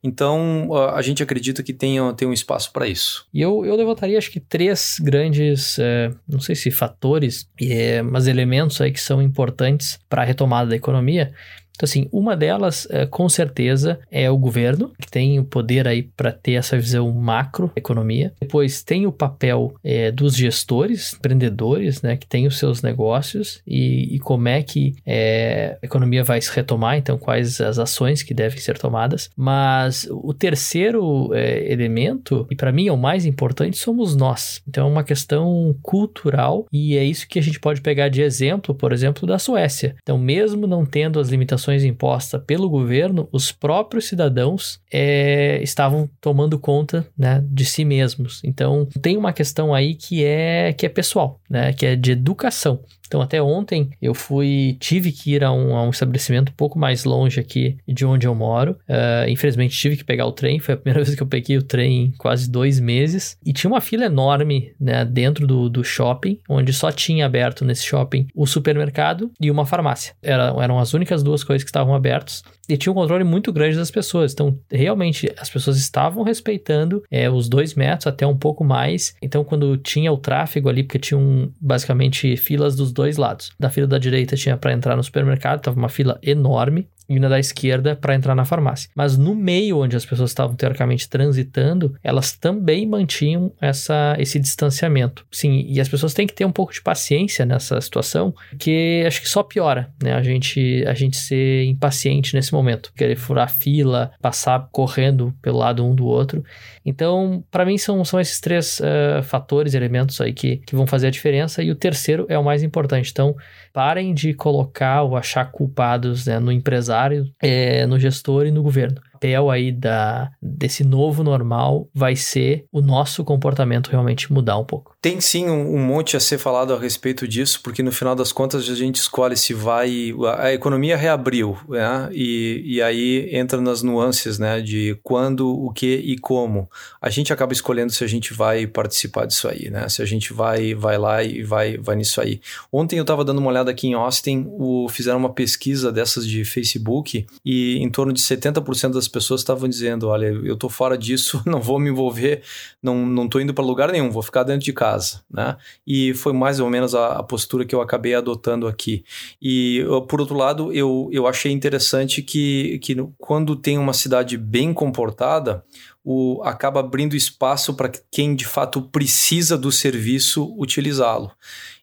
Então, 0.02 0.68
a 0.94 1.02
gente 1.02 1.22
acredita 1.22 1.62
que 1.62 1.72
tem, 1.72 1.98
tem 2.14 2.28
um 2.28 2.32
espaço 2.32 2.72
para 2.72 2.87
isso. 2.87 3.26
E 3.34 3.40
eu, 3.40 3.64
eu 3.64 3.75
levantaria, 3.75 4.16
acho 4.16 4.30
que, 4.30 4.38
três 4.38 4.96
grandes, 5.00 5.78
é, 5.78 6.12
não 6.28 6.40
sei 6.40 6.54
se 6.54 6.70
fatores, 6.70 7.48
é, 7.60 8.00
mas 8.02 8.26
elementos 8.26 8.80
aí 8.80 8.92
que 8.92 9.00
são 9.00 9.20
importantes 9.20 9.98
para 10.08 10.22
a 10.22 10.25
retomada 10.25 10.70
da 10.70 10.76
economia. 10.76 11.34
Então, 11.78 11.87
assim, 11.87 12.08
uma 12.11 12.37
delas, 12.37 12.88
é, 12.90 13.06
com 13.06 13.28
certeza, 13.28 14.00
é 14.11 14.28
o 14.28 14.37
governo, 14.37 14.90
que 15.00 15.08
tem 15.08 15.38
o 15.38 15.44
poder 15.44 15.87
aí 15.87 16.02
para 16.02 16.32
ter 16.32 16.54
essa 16.54 16.76
visão 16.76 17.08
macro 17.12 17.70
economia. 17.76 18.32
Depois 18.40 18.82
tem 18.82 19.06
o 19.06 19.12
papel 19.12 19.73
é, 19.85 20.11
dos 20.11 20.35
gestores, 20.35 21.14
empreendedores, 21.14 22.02
né, 22.02 22.16
que 22.16 22.26
têm 22.26 22.49
os 22.49 22.58
seus 22.58 22.82
negócios 22.82 23.62
e, 23.64 24.16
e 24.16 24.18
como 24.18 24.49
é 24.49 24.61
que 24.61 24.97
é, 25.06 25.78
a 25.80 25.87
economia 25.87 26.25
vai 26.25 26.40
se 26.40 26.50
retomar, 26.52 26.97
então 26.97 27.16
quais 27.16 27.61
as 27.61 27.78
ações 27.78 28.25
que 28.25 28.35
devem 28.35 28.58
ser 28.58 28.76
tomadas. 28.76 29.30
Mas 29.37 30.08
o 30.11 30.35
terceiro 30.35 31.32
é, 31.32 31.73
elemento, 31.73 32.44
e 32.50 32.56
para 32.56 32.73
mim 32.73 32.88
é 32.88 32.92
o 32.92 32.97
mais 32.97 33.25
importante, 33.25 33.78
somos 33.78 34.16
nós. 34.16 34.61
Então 34.66 34.88
é 34.88 34.90
uma 34.90 35.04
questão 35.04 35.76
cultural 35.80 36.66
e 36.73 36.97
é 36.97 37.04
isso 37.04 37.28
que 37.28 37.38
a 37.38 37.42
gente 37.42 37.61
pode 37.61 37.80
pegar 37.80 38.08
de 38.08 38.20
exemplo, 38.20 38.75
por 38.75 38.92
exemplo, 38.92 39.28
da 39.28 39.38
Suécia. 39.38 39.94
Então, 40.02 40.18
mesmo 40.18 40.66
não 40.66 40.85
tendo 40.85 41.20
as 41.20 41.28
limitações 41.28 41.67
sanções 41.68 41.84
impostas 41.84 42.40
pelo 42.46 42.70
governo, 42.70 43.28
os 43.30 43.52
próprios 43.52 44.06
cidadãos 44.06 44.80
é, 44.90 45.60
estavam 45.62 46.08
tomando 46.20 46.58
conta 46.58 47.06
né, 47.16 47.44
de 47.50 47.64
si 47.64 47.84
mesmos. 47.84 48.40
Então, 48.42 48.87
tem 49.02 49.16
uma 49.16 49.32
questão 49.32 49.75
aí 49.75 49.94
que 49.94 50.25
é, 50.25 50.72
que 50.72 50.87
é 50.87 50.88
pessoal, 50.88 51.40
né, 51.48 51.72
que 51.72 51.84
é 51.84 51.94
de 51.94 52.12
educação. 52.12 52.80
Então, 53.08 53.20
até 53.20 53.42
ontem 53.42 53.90
eu 54.00 54.14
fui, 54.14 54.76
tive 54.78 55.10
que 55.10 55.34
ir 55.34 55.42
a 55.42 55.50
um, 55.50 55.74
a 55.74 55.82
um 55.82 55.90
estabelecimento 55.90 56.50
um 56.50 56.54
pouco 56.54 56.78
mais 56.78 57.04
longe 57.04 57.40
aqui 57.40 57.76
de 57.88 58.06
onde 58.06 58.26
eu 58.26 58.34
moro. 58.34 58.76
Uh, 58.88 59.28
infelizmente, 59.28 59.76
tive 59.76 59.96
que 59.96 60.04
pegar 60.04 60.26
o 60.26 60.32
trem. 60.32 60.60
Foi 60.60 60.74
a 60.74 60.76
primeira 60.78 61.02
vez 61.02 61.16
que 61.16 61.22
eu 61.22 61.26
peguei 61.26 61.56
o 61.56 61.62
trem 61.62 62.04
em 62.04 62.10
quase 62.12 62.50
dois 62.50 62.78
meses. 62.78 63.36
E 63.44 63.52
tinha 63.52 63.70
uma 63.70 63.80
fila 63.80 64.04
enorme 64.04 64.72
né, 64.78 65.04
dentro 65.04 65.46
do, 65.46 65.68
do 65.68 65.82
shopping, 65.82 66.38
onde 66.48 66.72
só 66.72 66.92
tinha 66.92 67.26
aberto 67.26 67.64
nesse 67.64 67.84
shopping 67.84 68.26
o 68.34 68.46
supermercado 68.46 69.30
e 69.40 69.50
uma 69.50 69.66
farmácia. 69.66 70.14
Era, 70.22 70.54
eram 70.62 70.78
as 70.78 70.92
únicas 70.92 71.22
duas 71.22 71.42
coisas 71.42 71.64
que 71.64 71.70
estavam 71.70 71.94
abertos 71.94 72.42
e 72.68 72.76
tinha 72.76 72.92
um 72.92 72.94
controle 72.94 73.25
muito 73.25 73.52
grande 73.52 73.76
das 73.76 73.90
pessoas. 73.90 74.32
Então, 74.32 74.58
realmente, 74.70 75.32
as 75.38 75.48
pessoas 75.48 75.78
estavam 75.78 76.22
respeitando 76.22 77.02
é, 77.10 77.30
os 77.30 77.48
dois 77.48 77.75
metros, 77.75 78.06
até 78.06 78.26
um 78.26 78.37
pouco 78.37 78.64
mais. 78.64 79.14
Então, 79.22 79.42
quando 79.42 79.76
tinha 79.76 80.12
o 80.12 80.16
tráfego 80.18 80.68
ali, 80.68 80.82
porque 80.82 80.98
tinham 80.98 81.50
basicamente 81.60 82.37
filas 82.37 82.76
dos 82.76 82.92
dois 82.92 83.16
lados. 83.16 83.52
Da 83.58 83.70
fila 83.70 83.87
da 83.87 83.98
direita 83.98 84.37
tinha 84.37 84.56
para 84.56 84.72
entrar 84.72 84.96
no 84.96 85.02
supermercado, 85.02 85.62
tava 85.62 85.78
uma 85.78 85.88
fila 85.88 86.18
enorme 86.22 86.87
e 87.08 87.18
na 87.18 87.28
da 87.28 87.38
esquerda 87.38 87.96
para 87.96 88.14
entrar 88.14 88.34
na 88.34 88.44
farmácia. 88.44 88.90
Mas 88.94 89.16
no 89.16 89.34
meio 89.34 89.78
onde 89.78 89.96
as 89.96 90.04
pessoas 90.04 90.30
estavam 90.30 90.54
teoricamente 90.54 91.08
transitando, 91.08 91.94
elas 92.02 92.32
também 92.32 92.86
mantinham 92.86 93.52
essa, 93.60 94.16
esse 94.18 94.38
distanciamento. 94.38 95.26
Sim, 95.30 95.64
e 95.66 95.80
as 95.80 95.88
pessoas 95.88 96.12
têm 96.12 96.26
que 96.26 96.34
ter 96.34 96.44
um 96.44 96.52
pouco 96.52 96.72
de 96.72 96.82
paciência 96.82 97.46
nessa 97.46 97.80
situação, 97.80 98.34
que 98.58 99.04
acho 99.06 99.22
que 99.22 99.28
só 99.28 99.42
piora, 99.42 99.90
né? 100.02 100.12
A 100.12 100.22
gente, 100.22 100.84
a 100.86 100.94
gente 100.94 101.16
ser 101.16 101.64
impaciente 101.64 102.34
nesse 102.34 102.52
momento, 102.52 102.92
querer 102.96 103.16
furar 103.16 103.50
fila, 103.50 104.10
passar 104.20 104.68
correndo 104.70 105.34
pelo 105.40 105.58
lado 105.58 105.84
um 105.84 105.94
do 105.94 106.06
outro. 106.06 106.44
Então, 106.84 107.44
para 107.50 107.64
mim, 107.64 107.78
são, 107.78 108.04
são 108.04 108.20
esses 108.20 108.40
três 108.40 108.80
uh, 108.80 109.22
fatores, 109.22 109.74
elementos 109.74 110.20
aí 110.20 110.32
que, 110.32 110.56
que 110.58 110.74
vão 110.74 110.86
fazer 110.86 111.08
a 111.08 111.10
diferença, 111.10 111.62
e 111.62 111.70
o 111.70 111.74
terceiro 111.74 112.26
é 112.28 112.38
o 112.38 112.44
mais 112.44 112.62
importante. 112.62 113.10
Então, 113.10 113.36
parem 113.72 114.14
de 114.14 114.34
colocar 114.34 115.02
ou 115.02 115.16
achar 115.16 115.50
culpados 115.52 116.26
né, 116.26 116.38
no 116.38 116.50
empresário, 116.50 116.98
é, 117.40 117.87
no 117.87 117.99
gestor 117.99 118.47
e 118.47 118.50
no 118.50 118.62
governo 118.62 119.00
papel 119.18 119.50
aí 119.50 119.72
da, 119.72 120.30
desse 120.40 120.84
novo 120.84 121.25
normal 121.25 121.88
vai 121.92 122.14
ser 122.14 122.64
o 122.70 122.80
nosso 122.80 123.25
comportamento 123.25 123.88
realmente 123.88 124.32
mudar 124.32 124.56
um 124.58 124.64
pouco. 124.64 124.96
Tem 125.02 125.20
sim 125.20 125.48
um, 125.48 125.75
um, 125.75 125.78
monte 125.78 126.16
a 126.16 126.20
ser 126.20 126.38
falado 126.38 126.72
a 126.72 126.78
respeito 126.78 127.26
disso, 127.26 127.60
porque 127.62 127.82
no 127.82 127.90
final 127.90 128.14
das 128.14 128.32
contas 128.32 128.68
a 128.68 128.75
gente 128.75 128.96
escolhe 128.96 129.37
se 129.37 129.52
vai. 129.52 130.12
A 130.38 130.52
economia 130.52 130.96
reabriu, 130.96 131.58
né? 131.68 132.08
E, 132.12 132.62
e 132.64 132.82
aí 132.82 133.28
entra 133.32 133.60
nas 133.60 133.82
nuances, 133.82 134.38
né? 134.38 134.60
De 134.60 134.98
quando, 135.02 135.48
o 135.48 135.72
que 135.72 135.96
e 135.96 136.16
como. 136.18 136.68
A 137.00 137.10
gente 137.10 137.32
acaba 137.32 137.52
escolhendo 137.52 137.92
se 137.92 138.04
a 138.04 138.06
gente 138.06 138.32
vai 138.32 138.66
participar 138.66 139.26
disso 139.26 139.48
aí, 139.48 139.68
né? 139.70 139.88
Se 139.88 140.02
a 140.02 140.04
gente 140.04 140.32
vai, 140.32 140.75
vai 140.75 140.98
lá 140.98 141.22
e 141.22 141.42
vai, 141.42 141.76
vai 141.76 141.96
nisso 141.96 142.20
aí. 142.20 142.40
Ontem 142.72 142.96
eu 142.96 143.02
estava 143.02 143.25
dando 143.25 143.38
uma 143.38 143.50
olhada 143.50 143.70
aqui 143.70 143.88
em 143.88 143.94
Austin, 143.94 144.46
o, 144.48 144.88
fizeram 144.88 145.18
uma 145.18 145.32
pesquisa 145.32 145.90
dessas 145.90 146.26
de 146.26 146.44
Facebook 146.44 147.26
e 147.44 147.78
em 147.78 147.90
torno 147.90 148.12
de 148.12 148.20
70% 148.20 148.92
das 148.92 149.07
pessoas 149.08 149.40
estavam 149.40 149.68
dizendo: 149.68 150.08
olha, 150.08 150.26
eu 150.26 150.56
tô 150.56 150.68
fora 150.68 150.96
disso, 150.96 151.42
não 151.46 151.60
vou 151.60 151.78
me 151.78 151.90
envolver, 151.90 152.42
não, 152.82 153.28
tô 153.28 153.40
indo 153.40 153.54
para 153.54 153.64
lugar 153.64 153.90
nenhum, 153.90 154.10
vou 154.10 154.22
ficar 154.22 154.42
dentro 154.42 154.64
de 154.64 154.72
casa, 154.72 155.22
né? 155.30 155.56
E 155.86 156.14
foi 156.14 156.32
mais 156.32 156.60
ou 156.60 156.70
menos 156.70 156.94
a, 156.94 157.14
a 157.14 157.22
postura 157.22 157.64
que 157.64 157.74
eu 157.74 157.80
acabei 157.80 158.14
adotando 158.14 158.66
aqui. 158.66 159.04
E 159.40 159.84
por 160.08 160.20
outro 160.20 160.36
lado, 160.36 160.72
eu, 160.72 161.08
eu 161.12 161.26
achei 161.26 161.50
interessante 161.50 162.22
que, 162.22 162.78
que 162.80 162.96
quando 163.18 163.56
tem 163.56 163.78
uma 163.78 163.92
cidade 163.92 164.36
bem 164.36 164.72
comportada, 164.72 165.64
o, 166.10 166.40
acaba 166.42 166.80
abrindo 166.80 167.14
espaço 167.14 167.74
para 167.74 167.92
quem 168.10 168.34
de 168.34 168.46
fato 168.46 168.80
precisa 168.80 169.58
do 169.58 169.70
serviço 169.70 170.54
utilizá-lo. 170.58 171.30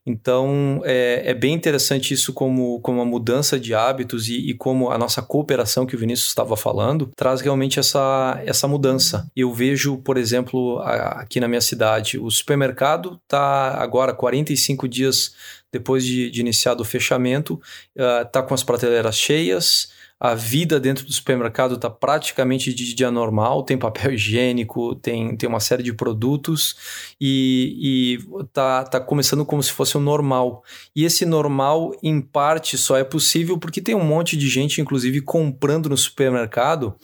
Então, 0.03 0.81
é, 0.83 1.21
é, 1.25 1.33
bem 1.35 1.53
interessante 1.53 2.11
isso 2.11 2.33
como, 2.33 2.79
como 2.79 2.97
uma 2.97 3.05
mudança 3.05 3.59
de 3.59 3.75
hábitos 3.75 4.27
e, 4.27 4.49
e, 4.49 4.53
como 4.55 4.89
a 4.89 4.97
nossa 4.97 5.21
cooperação 5.21 5.85
que 5.85 5.95
o 5.95 5.99
Vinícius 5.99 6.29
estava 6.29 6.57
falando 6.57 7.11
traz 7.15 7.39
realmente 7.39 7.79
essa, 7.79 8.41
essa 8.47 8.67
mudança. 8.67 9.29
Eu 9.35 9.53
vejo, 9.53 9.97
por 9.97 10.17
exemplo, 10.17 10.79
aqui 10.79 11.39
na 11.39 11.47
minha 11.47 11.61
cidade, 11.61 12.17
o 12.17 12.31
supermercado 12.31 13.19
está 13.23 13.75
agora 13.79 14.11
45 14.11 14.87
dias 14.87 15.35
depois 15.71 16.03
de, 16.03 16.31
de 16.31 16.41
iniciado 16.41 16.81
o 16.81 16.85
fechamento, 16.85 17.61
está 17.95 18.39
uh, 18.39 18.47
com 18.47 18.55
as 18.55 18.63
prateleiras 18.63 19.15
cheias, 19.15 19.89
a 20.19 20.33
vida 20.33 20.79
dentro 20.79 21.05
do 21.05 21.11
supermercado 21.11 21.75
está 21.75 21.89
praticamente 21.89 22.73
de 22.73 22.93
dia 22.93 23.11
normal, 23.11 23.63
tem 23.63 23.77
papel 23.77 24.13
higiênico, 24.13 24.95
tem, 24.95 25.35
tem 25.35 25.47
uma 25.47 25.59
série 25.59 25.83
de 25.83 25.93
produtos 25.93 27.15
e, 27.19 28.17
e 28.21 28.45
tá, 28.53 28.85
tá 28.85 28.99
começando 28.99 29.45
como 29.45 29.61
se 29.61 29.71
fosse 29.71 29.97
um 29.97 30.01
normal. 30.01 30.63
E 30.95 31.03
esse 31.03 31.25
normal, 31.25 31.93
em 32.01 32.21
parte, 32.21 32.77
só 32.77 32.97
é 32.97 33.03
possível 33.03 33.57
porque 33.57 33.81
tem 33.81 33.93
um 33.93 34.03
monte 34.03 34.37
de 34.37 34.47
gente, 34.47 34.79
inclusive, 34.79 35.21
comprando 35.21 35.89
no 35.89 35.97
supermercado. 35.97 36.95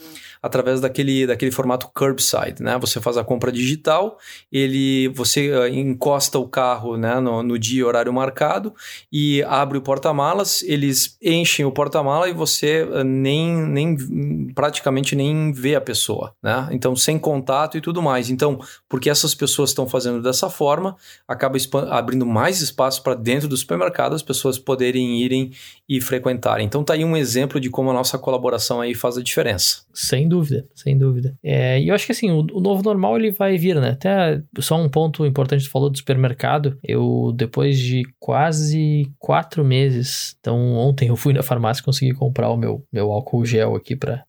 Através 0.44 0.82
daquele, 0.82 1.28
daquele 1.28 1.52
formato 1.52 1.88
curbside, 1.94 2.64
né? 2.64 2.76
Você 2.80 3.00
faz 3.00 3.16
a 3.16 3.24
compra 3.24 3.52
digital, 3.52 4.18
ele, 4.52 5.08
você 5.10 5.52
uh, 5.52 5.68
encosta 5.68 6.40
o 6.40 6.48
carro 6.48 6.98
né, 6.98 7.20
no, 7.20 7.44
no 7.44 7.60
dia 7.60 7.82
e 7.82 7.84
horário 7.84 8.12
marcado 8.12 8.74
e 9.12 9.44
abre 9.44 9.78
o 9.78 9.84
porta-malas, 9.84 10.64
eles 10.64 11.16
enchem 11.22 11.64
o 11.64 11.72
porta-mala 11.72 12.28
e 12.28 12.34
você 12.34 12.82
uh, 12.82 13.01
nem, 13.04 13.56
nem 13.68 14.48
praticamente 14.54 15.16
nem 15.16 15.52
vê 15.52 15.76
a 15.76 15.82
pessoa, 15.82 16.34
né? 16.42 16.68
Então, 16.72 16.96
sem 16.96 17.18
contato 17.18 17.78
e 17.78 17.82
tudo 17.82 18.02
mais. 18.02 18.30
Então, 18.30 18.60
porque 18.90 19.10
essas 19.10 19.36
pessoas 19.36 19.70
estão 19.70 19.88
fazendo 19.88 20.22
dessa 20.22 20.50
forma, 20.50 20.96
acaba 21.28 21.58
abrindo 21.90 22.26
mais 22.26 22.62
espaço 22.62 23.04
para 23.04 23.16
dentro 23.16 23.48
do 23.48 23.58
supermercado 23.58 24.14
as 24.14 24.24
pessoas 24.24 24.58
poderem 24.58 25.22
irem 25.22 25.52
e 25.88 26.00
frequentarem. 26.00 26.66
Então, 26.66 26.84
tá 26.84 26.94
aí 26.94 27.04
um 27.04 27.18
exemplo 27.18 27.60
de 27.60 27.70
como 27.70 27.90
a 27.90 27.94
nossa 27.94 28.18
colaboração 28.18 28.82
aí 28.82 28.94
faz 28.94 29.18
a 29.18 29.24
diferença. 29.24 29.84
Sem 29.94 30.28
dúvida, 30.28 30.66
sem 30.74 30.98
dúvida. 30.98 31.38
É, 31.44 31.80
e 31.80 31.90
eu 31.90 31.96
acho 31.96 32.06
que 32.06 32.12
assim, 32.12 32.32
o, 32.32 32.40
o, 32.54 32.60
novo 32.60 32.82
normal 32.84 33.18
ele 33.18 33.32
vai 33.32 33.58
vir, 33.58 33.76
né? 33.76 33.90
Até 33.92 34.42
só 34.60 34.76
um 34.76 34.90
ponto 34.90 35.26
importante, 35.26 35.66
tu 35.66 35.70
falou 35.70 35.90
do 35.90 35.98
supermercado. 35.98 36.78
Eu, 36.84 37.34
depois 37.36 37.78
de 37.78 38.04
quase 38.20 39.12
quatro 39.20 39.64
meses, 39.64 40.36
então 40.40 40.58
ontem 40.76 41.10
eu 41.10 41.16
fui 41.16 41.34
na 41.34 41.44
farmácia 41.44 41.82
e 41.82 41.86
consegui 41.86 42.14
comprar 42.14 42.50
o 42.50 42.58
meu 42.58 42.84
meu 42.92 43.12
álcool 43.12 43.46
gel 43.46 43.76
aqui 43.76 43.96
para 43.96 44.26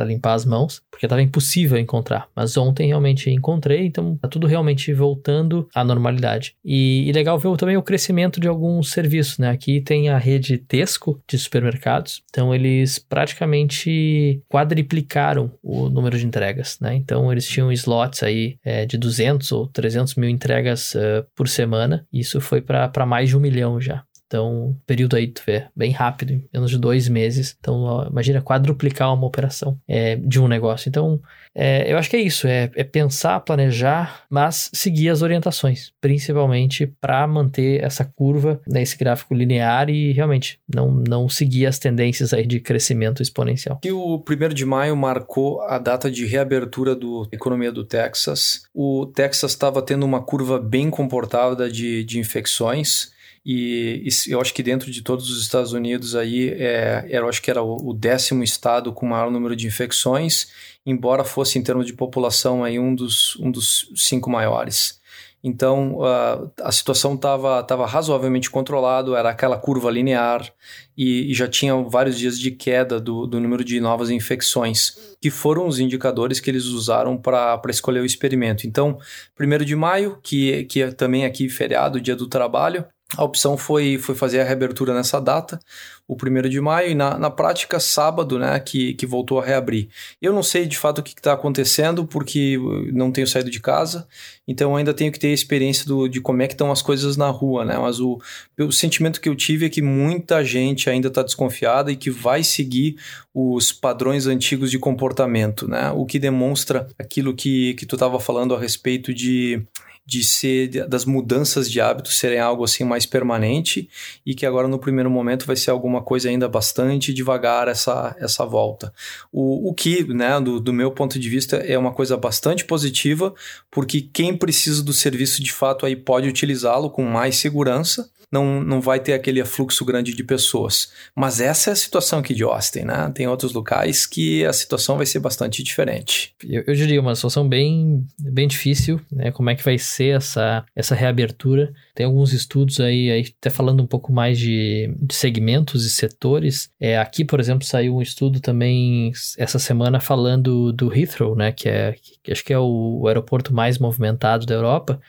limpar 0.00 0.34
as 0.34 0.44
mãos, 0.44 0.82
porque 0.90 1.06
estava 1.06 1.22
impossível 1.22 1.78
encontrar. 1.78 2.28
Mas 2.34 2.56
ontem 2.56 2.88
realmente 2.88 3.30
encontrei, 3.30 3.86
então 3.86 4.16
tá 4.16 4.28
tudo 4.28 4.46
realmente 4.46 4.92
voltando 4.92 5.68
à 5.74 5.84
normalidade. 5.84 6.54
E, 6.64 7.08
e 7.08 7.12
legal 7.12 7.38
ver 7.38 7.56
também 7.56 7.76
o 7.76 7.82
crescimento 7.82 8.40
de 8.40 8.48
alguns 8.48 8.90
serviços, 8.90 9.38
né? 9.38 9.50
Aqui 9.50 9.80
tem 9.80 10.08
a 10.08 10.18
rede 10.18 10.58
Tesco 10.58 11.20
de 11.28 11.38
supermercados, 11.38 12.22
então 12.30 12.54
eles 12.54 12.98
praticamente 12.98 14.42
quadriplicaram 14.48 15.50
o 15.62 15.88
número 15.88 16.18
de 16.18 16.26
entregas, 16.26 16.78
né? 16.80 16.94
Então 16.94 17.30
eles 17.32 17.46
tinham 17.46 17.72
slots 17.72 18.22
aí 18.22 18.56
é, 18.64 18.86
de 18.86 18.96
200 18.96 19.50
ou 19.52 19.66
300 19.66 20.14
mil 20.14 20.28
entregas 20.28 20.94
uh, 20.94 21.24
por 21.34 21.48
semana, 21.48 22.06
e 22.12 22.20
isso 22.20 22.40
foi 22.40 22.60
para 22.60 23.06
mais 23.06 23.28
de 23.28 23.36
um 23.36 23.40
milhão 23.40 23.80
já. 23.80 24.04
Então, 24.30 24.76
período 24.86 25.16
aí, 25.16 25.26
tu 25.26 25.42
vê, 25.44 25.64
bem 25.74 25.90
rápido, 25.90 26.34
em 26.34 26.48
menos 26.54 26.70
de 26.70 26.78
dois 26.78 27.08
meses. 27.08 27.56
Então, 27.58 27.82
ó, 27.82 28.06
imagina 28.06 28.40
quadruplicar 28.40 29.12
uma 29.12 29.26
operação 29.26 29.76
é, 29.88 30.14
de 30.14 30.40
um 30.40 30.46
negócio. 30.46 30.88
Então, 30.88 31.20
é, 31.52 31.92
eu 31.92 31.98
acho 31.98 32.08
que 32.08 32.14
é 32.14 32.20
isso, 32.20 32.46
é, 32.46 32.70
é, 32.76 32.84
pensar, 32.84 33.40
planejar, 33.40 34.22
mas 34.30 34.70
seguir 34.72 35.08
as 35.08 35.20
orientações, 35.20 35.92
principalmente 36.00 36.86
para 37.00 37.26
manter 37.26 37.82
essa 37.82 38.04
curva 38.04 38.60
né, 38.68 38.84
gráfico 38.96 39.34
linear 39.34 39.90
e 39.90 40.12
realmente 40.12 40.60
não, 40.72 40.92
não 40.92 41.28
seguir 41.28 41.66
as 41.66 41.80
tendências 41.80 42.32
aí 42.32 42.46
de 42.46 42.60
crescimento 42.60 43.22
exponencial. 43.22 43.80
E 43.84 43.90
o 43.90 44.16
primeiro 44.20 44.54
de 44.54 44.64
maio 44.64 44.96
marcou 44.96 45.60
a 45.62 45.76
data 45.76 46.08
de 46.08 46.24
reabertura 46.24 46.94
da 46.94 47.06
economia 47.32 47.72
do 47.72 47.82
Texas. 47.84 48.62
O 48.72 49.06
Texas 49.06 49.50
estava 49.50 49.82
tendo 49.82 50.06
uma 50.06 50.22
curva 50.22 50.60
bem 50.60 50.88
comportada 50.88 51.68
de, 51.68 52.04
de 52.04 52.20
infecções 52.20 53.18
e, 53.44 54.06
e, 54.06 54.32
eu 54.32 54.40
acho 54.40 54.52
que 54.52 54.62
dentro 54.62 54.90
de 54.90 55.02
todos 55.02 55.30
os 55.30 55.42
Estados 55.42 55.72
Unidos 55.72 56.14
aí, 56.14 56.50
é, 56.50 57.06
eu 57.08 57.28
acho 57.28 57.40
que 57.40 57.50
era 57.50 57.62
o, 57.62 57.90
o, 57.90 57.94
décimo 57.94 58.44
estado 58.44 58.92
com 58.92 59.06
maior 59.06 59.30
número 59.30 59.56
de 59.56 59.66
infecções, 59.66 60.48
embora 60.84 61.24
fosse 61.24 61.58
em 61.58 61.62
termos 61.62 61.86
de 61.86 61.94
população 61.94 62.62
aí 62.62 62.78
um 62.78 62.94
dos, 62.94 63.36
um 63.36 63.50
dos 63.50 63.90
cinco 63.96 64.30
maiores. 64.30 65.00
Então 65.42 65.94
uh, 65.94 66.52
a 66.60 66.70
situação 66.70 67.14
estava 67.14 67.62
tava 67.62 67.86
razoavelmente 67.86 68.50
controlada, 68.50 69.16
era 69.16 69.30
aquela 69.30 69.56
curva 69.56 69.90
linear 69.90 70.46
e, 70.94 71.30
e, 71.30 71.34
já 71.34 71.48
tinha 71.48 71.74
vários 71.76 72.18
dias 72.18 72.38
de 72.38 72.50
queda 72.50 73.00
do, 73.00 73.26
do 73.26 73.40
número 73.40 73.64
de 73.64 73.80
novas 73.80 74.10
infecções, 74.10 75.16
que 75.18 75.30
foram 75.30 75.66
os 75.66 75.80
indicadores 75.80 76.40
que 76.40 76.50
eles 76.50 76.66
usaram 76.66 77.16
para 77.16 77.58
escolher 77.70 78.00
o 78.00 78.04
experimento. 78.04 78.66
Então, 78.66 78.98
1 79.40 79.64
de 79.64 79.74
maio, 79.74 80.18
que, 80.22 80.64
que 80.64 80.82
é 80.82 80.90
também 80.92 81.24
aqui 81.24 81.48
feriado, 81.48 82.02
dia 82.02 82.14
do 82.14 82.28
trabalho, 82.28 82.84
a 83.16 83.24
opção 83.24 83.56
foi, 83.56 83.98
foi 83.98 84.14
fazer 84.14 84.40
a 84.40 84.44
reabertura 84.44 84.94
nessa 84.94 85.20
data, 85.20 85.58
o 86.06 86.14
1 86.14 86.48
de 86.48 86.60
maio, 86.60 86.90
e 86.90 86.94
na, 86.94 87.18
na 87.18 87.30
prática, 87.30 87.80
sábado, 87.80 88.38
né, 88.38 88.58
que, 88.60 88.94
que 88.94 89.06
voltou 89.06 89.40
a 89.40 89.44
reabrir. 89.44 89.88
Eu 90.20 90.32
não 90.32 90.42
sei 90.42 90.66
de 90.66 90.76
fato 90.76 90.98
o 90.98 91.02
que 91.02 91.10
está 91.10 91.32
acontecendo, 91.32 92.04
porque 92.04 92.56
não 92.92 93.10
tenho 93.10 93.26
saído 93.26 93.50
de 93.50 93.60
casa, 93.60 94.06
então 94.46 94.76
ainda 94.76 94.94
tenho 94.94 95.10
que 95.10 95.18
ter 95.18 95.28
a 95.28 95.34
experiência 95.34 95.86
do, 95.86 96.08
de 96.08 96.20
como 96.20 96.42
é 96.42 96.46
que 96.46 96.54
estão 96.54 96.70
as 96.70 96.82
coisas 96.82 97.16
na 97.16 97.28
rua, 97.28 97.64
né? 97.64 97.76
Mas 97.78 98.00
o, 98.00 98.20
o 98.58 98.72
sentimento 98.72 99.20
que 99.20 99.28
eu 99.28 99.36
tive 99.36 99.66
é 99.66 99.68
que 99.68 99.82
muita 99.82 100.44
gente 100.44 100.88
ainda 100.88 101.08
está 101.08 101.22
desconfiada 101.22 101.90
e 101.90 101.96
que 101.96 102.10
vai 102.10 102.42
seguir 102.44 102.96
os 103.34 103.72
padrões 103.72 104.26
antigos 104.26 104.70
de 104.70 104.78
comportamento, 104.78 105.68
né? 105.68 105.90
O 105.90 106.04
que 106.06 106.18
demonstra 106.18 106.88
aquilo 106.98 107.34
que, 107.34 107.74
que 107.74 107.86
tu 107.86 107.96
estava 107.96 108.18
falando 108.18 108.54
a 108.54 108.60
respeito 108.60 109.12
de 109.14 109.62
de 110.06 110.24
ser 110.24 110.88
das 110.88 111.04
mudanças 111.04 111.70
de 111.70 111.80
hábitos 111.80 112.18
serem 112.18 112.40
algo 112.40 112.64
assim 112.64 112.84
mais 112.84 113.06
permanente 113.06 113.88
e 114.24 114.34
que 114.34 114.44
agora 114.44 114.66
no 114.66 114.78
primeiro 114.78 115.10
momento 115.10 115.46
vai 115.46 115.56
ser 115.56 115.70
alguma 115.70 116.02
coisa 116.02 116.28
ainda 116.28 116.48
bastante 116.48 117.14
devagar 117.14 117.68
essa, 117.68 118.16
essa 118.18 118.44
volta. 118.44 118.92
O, 119.30 119.70
o 119.70 119.74
que, 119.74 120.04
né, 120.12 120.40
do, 120.40 120.58
do 120.58 120.72
meu 120.72 120.90
ponto 120.90 121.18
de 121.18 121.28
vista, 121.28 121.56
é 121.56 121.78
uma 121.78 121.92
coisa 121.92 122.16
bastante 122.16 122.64
positiva, 122.64 123.34
porque 123.70 124.00
quem 124.00 124.36
precisa 124.36 124.82
do 124.82 124.92
serviço 124.92 125.42
de 125.42 125.52
fato 125.52 125.86
aí 125.86 125.94
pode 125.94 126.28
utilizá-lo 126.28 126.90
com 126.90 127.04
mais 127.04 127.36
segurança 127.36 128.10
não, 128.30 128.62
não 128.62 128.80
vai 128.80 129.00
ter 129.00 129.12
aquele 129.12 129.40
afluxo 129.40 129.84
grande 129.84 130.14
de 130.14 130.22
pessoas. 130.22 130.92
Mas 131.14 131.40
essa 131.40 131.70
é 131.70 131.72
a 131.72 131.76
situação 131.76 132.20
aqui 132.20 132.32
de 132.32 132.44
Austin, 132.44 132.82
né? 132.82 133.10
Tem 133.14 133.26
outros 133.26 133.52
locais 133.52 134.06
que 134.06 134.44
a 134.44 134.52
situação 134.52 134.96
vai 134.96 135.06
ser 135.06 135.18
bastante 135.18 135.62
diferente. 135.62 136.34
Eu, 136.42 136.62
eu 136.66 136.74
diria 136.74 137.00
uma 137.00 137.14
situação 137.14 137.48
bem, 137.48 138.06
bem 138.18 138.46
difícil, 138.46 139.00
né? 139.10 139.32
Como 139.32 139.50
é 139.50 139.54
que 139.56 139.64
vai 139.64 139.78
ser 139.78 140.16
essa, 140.16 140.64
essa 140.76 140.94
reabertura? 140.94 141.72
Tem 141.94 142.06
alguns 142.06 142.32
estudos 142.32 142.78
aí, 142.78 143.10
aí 143.10 143.34
até 143.38 143.50
falando 143.50 143.82
um 143.82 143.86
pouco 143.86 144.12
mais 144.12 144.38
de, 144.38 144.94
de 145.00 145.14
segmentos 145.14 145.84
e 145.84 145.90
setores. 145.90 146.70
É, 146.78 146.98
aqui, 146.98 147.24
por 147.24 147.40
exemplo, 147.40 147.66
saiu 147.66 147.96
um 147.96 148.02
estudo 148.02 148.40
também 148.40 149.12
essa 149.36 149.58
semana 149.58 149.98
falando 149.98 150.72
do 150.72 150.94
Heathrow, 150.94 151.34
né? 151.34 151.50
Que 151.50 151.68
é 151.68 151.94
que 152.22 152.30
acho 152.30 152.44
que 152.44 152.52
é 152.52 152.58
o, 152.58 153.00
o 153.00 153.08
aeroporto 153.08 153.52
mais 153.52 153.78
movimentado 153.78 154.46
da 154.46 154.54
Europa 154.54 155.00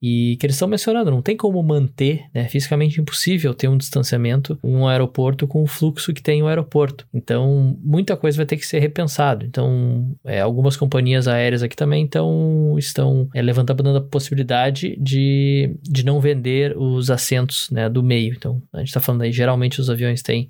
e 0.00 0.36
que 0.38 0.44
eles 0.44 0.56
estão 0.56 0.68
mencionando, 0.68 1.10
não 1.10 1.22
tem 1.22 1.36
como 1.36 1.62
manter, 1.62 2.24
né, 2.34 2.48
fisicamente 2.48 3.00
impossível 3.00 3.54
ter 3.54 3.68
um 3.68 3.78
distanciamento 3.78 4.58
em 4.62 4.74
um 4.74 4.86
aeroporto 4.86 5.46
com 5.46 5.62
o 5.62 5.66
fluxo 5.66 6.12
que 6.12 6.22
tem 6.22 6.42
o 6.42 6.46
aeroporto. 6.46 7.06
Então, 7.14 7.78
muita 7.82 8.16
coisa 8.16 8.36
vai 8.36 8.44
ter 8.44 8.56
que 8.56 8.66
ser 8.66 8.78
repensado. 8.78 9.46
Então, 9.46 10.14
é, 10.24 10.40
algumas 10.40 10.76
companhias 10.76 11.26
aéreas 11.26 11.62
aqui 11.62 11.74
também 11.74 12.02
então, 12.02 12.76
estão 12.78 13.28
é, 13.34 13.40
levantando 13.40 13.96
a 13.96 14.00
possibilidade 14.00 14.96
de, 15.00 15.74
de 15.82 16.04
não 16.04 16.20
vender 16.20 16.76
os 16.76 17.10
assentos 17.10 17.70
né, 17.70 17.88
do 17.88 18.02
meio. 18.02 18.34
Então, 18.34 18.62
a 18.72 18.78
gente 18.78 18.88
está 18.88 19.00
falando 19.00 19.22
aí, 19.22 19.32
geralmente 19.32 19.80
os 19.80 19.88
aviões 19.88 20.20
têm 20.20 20.48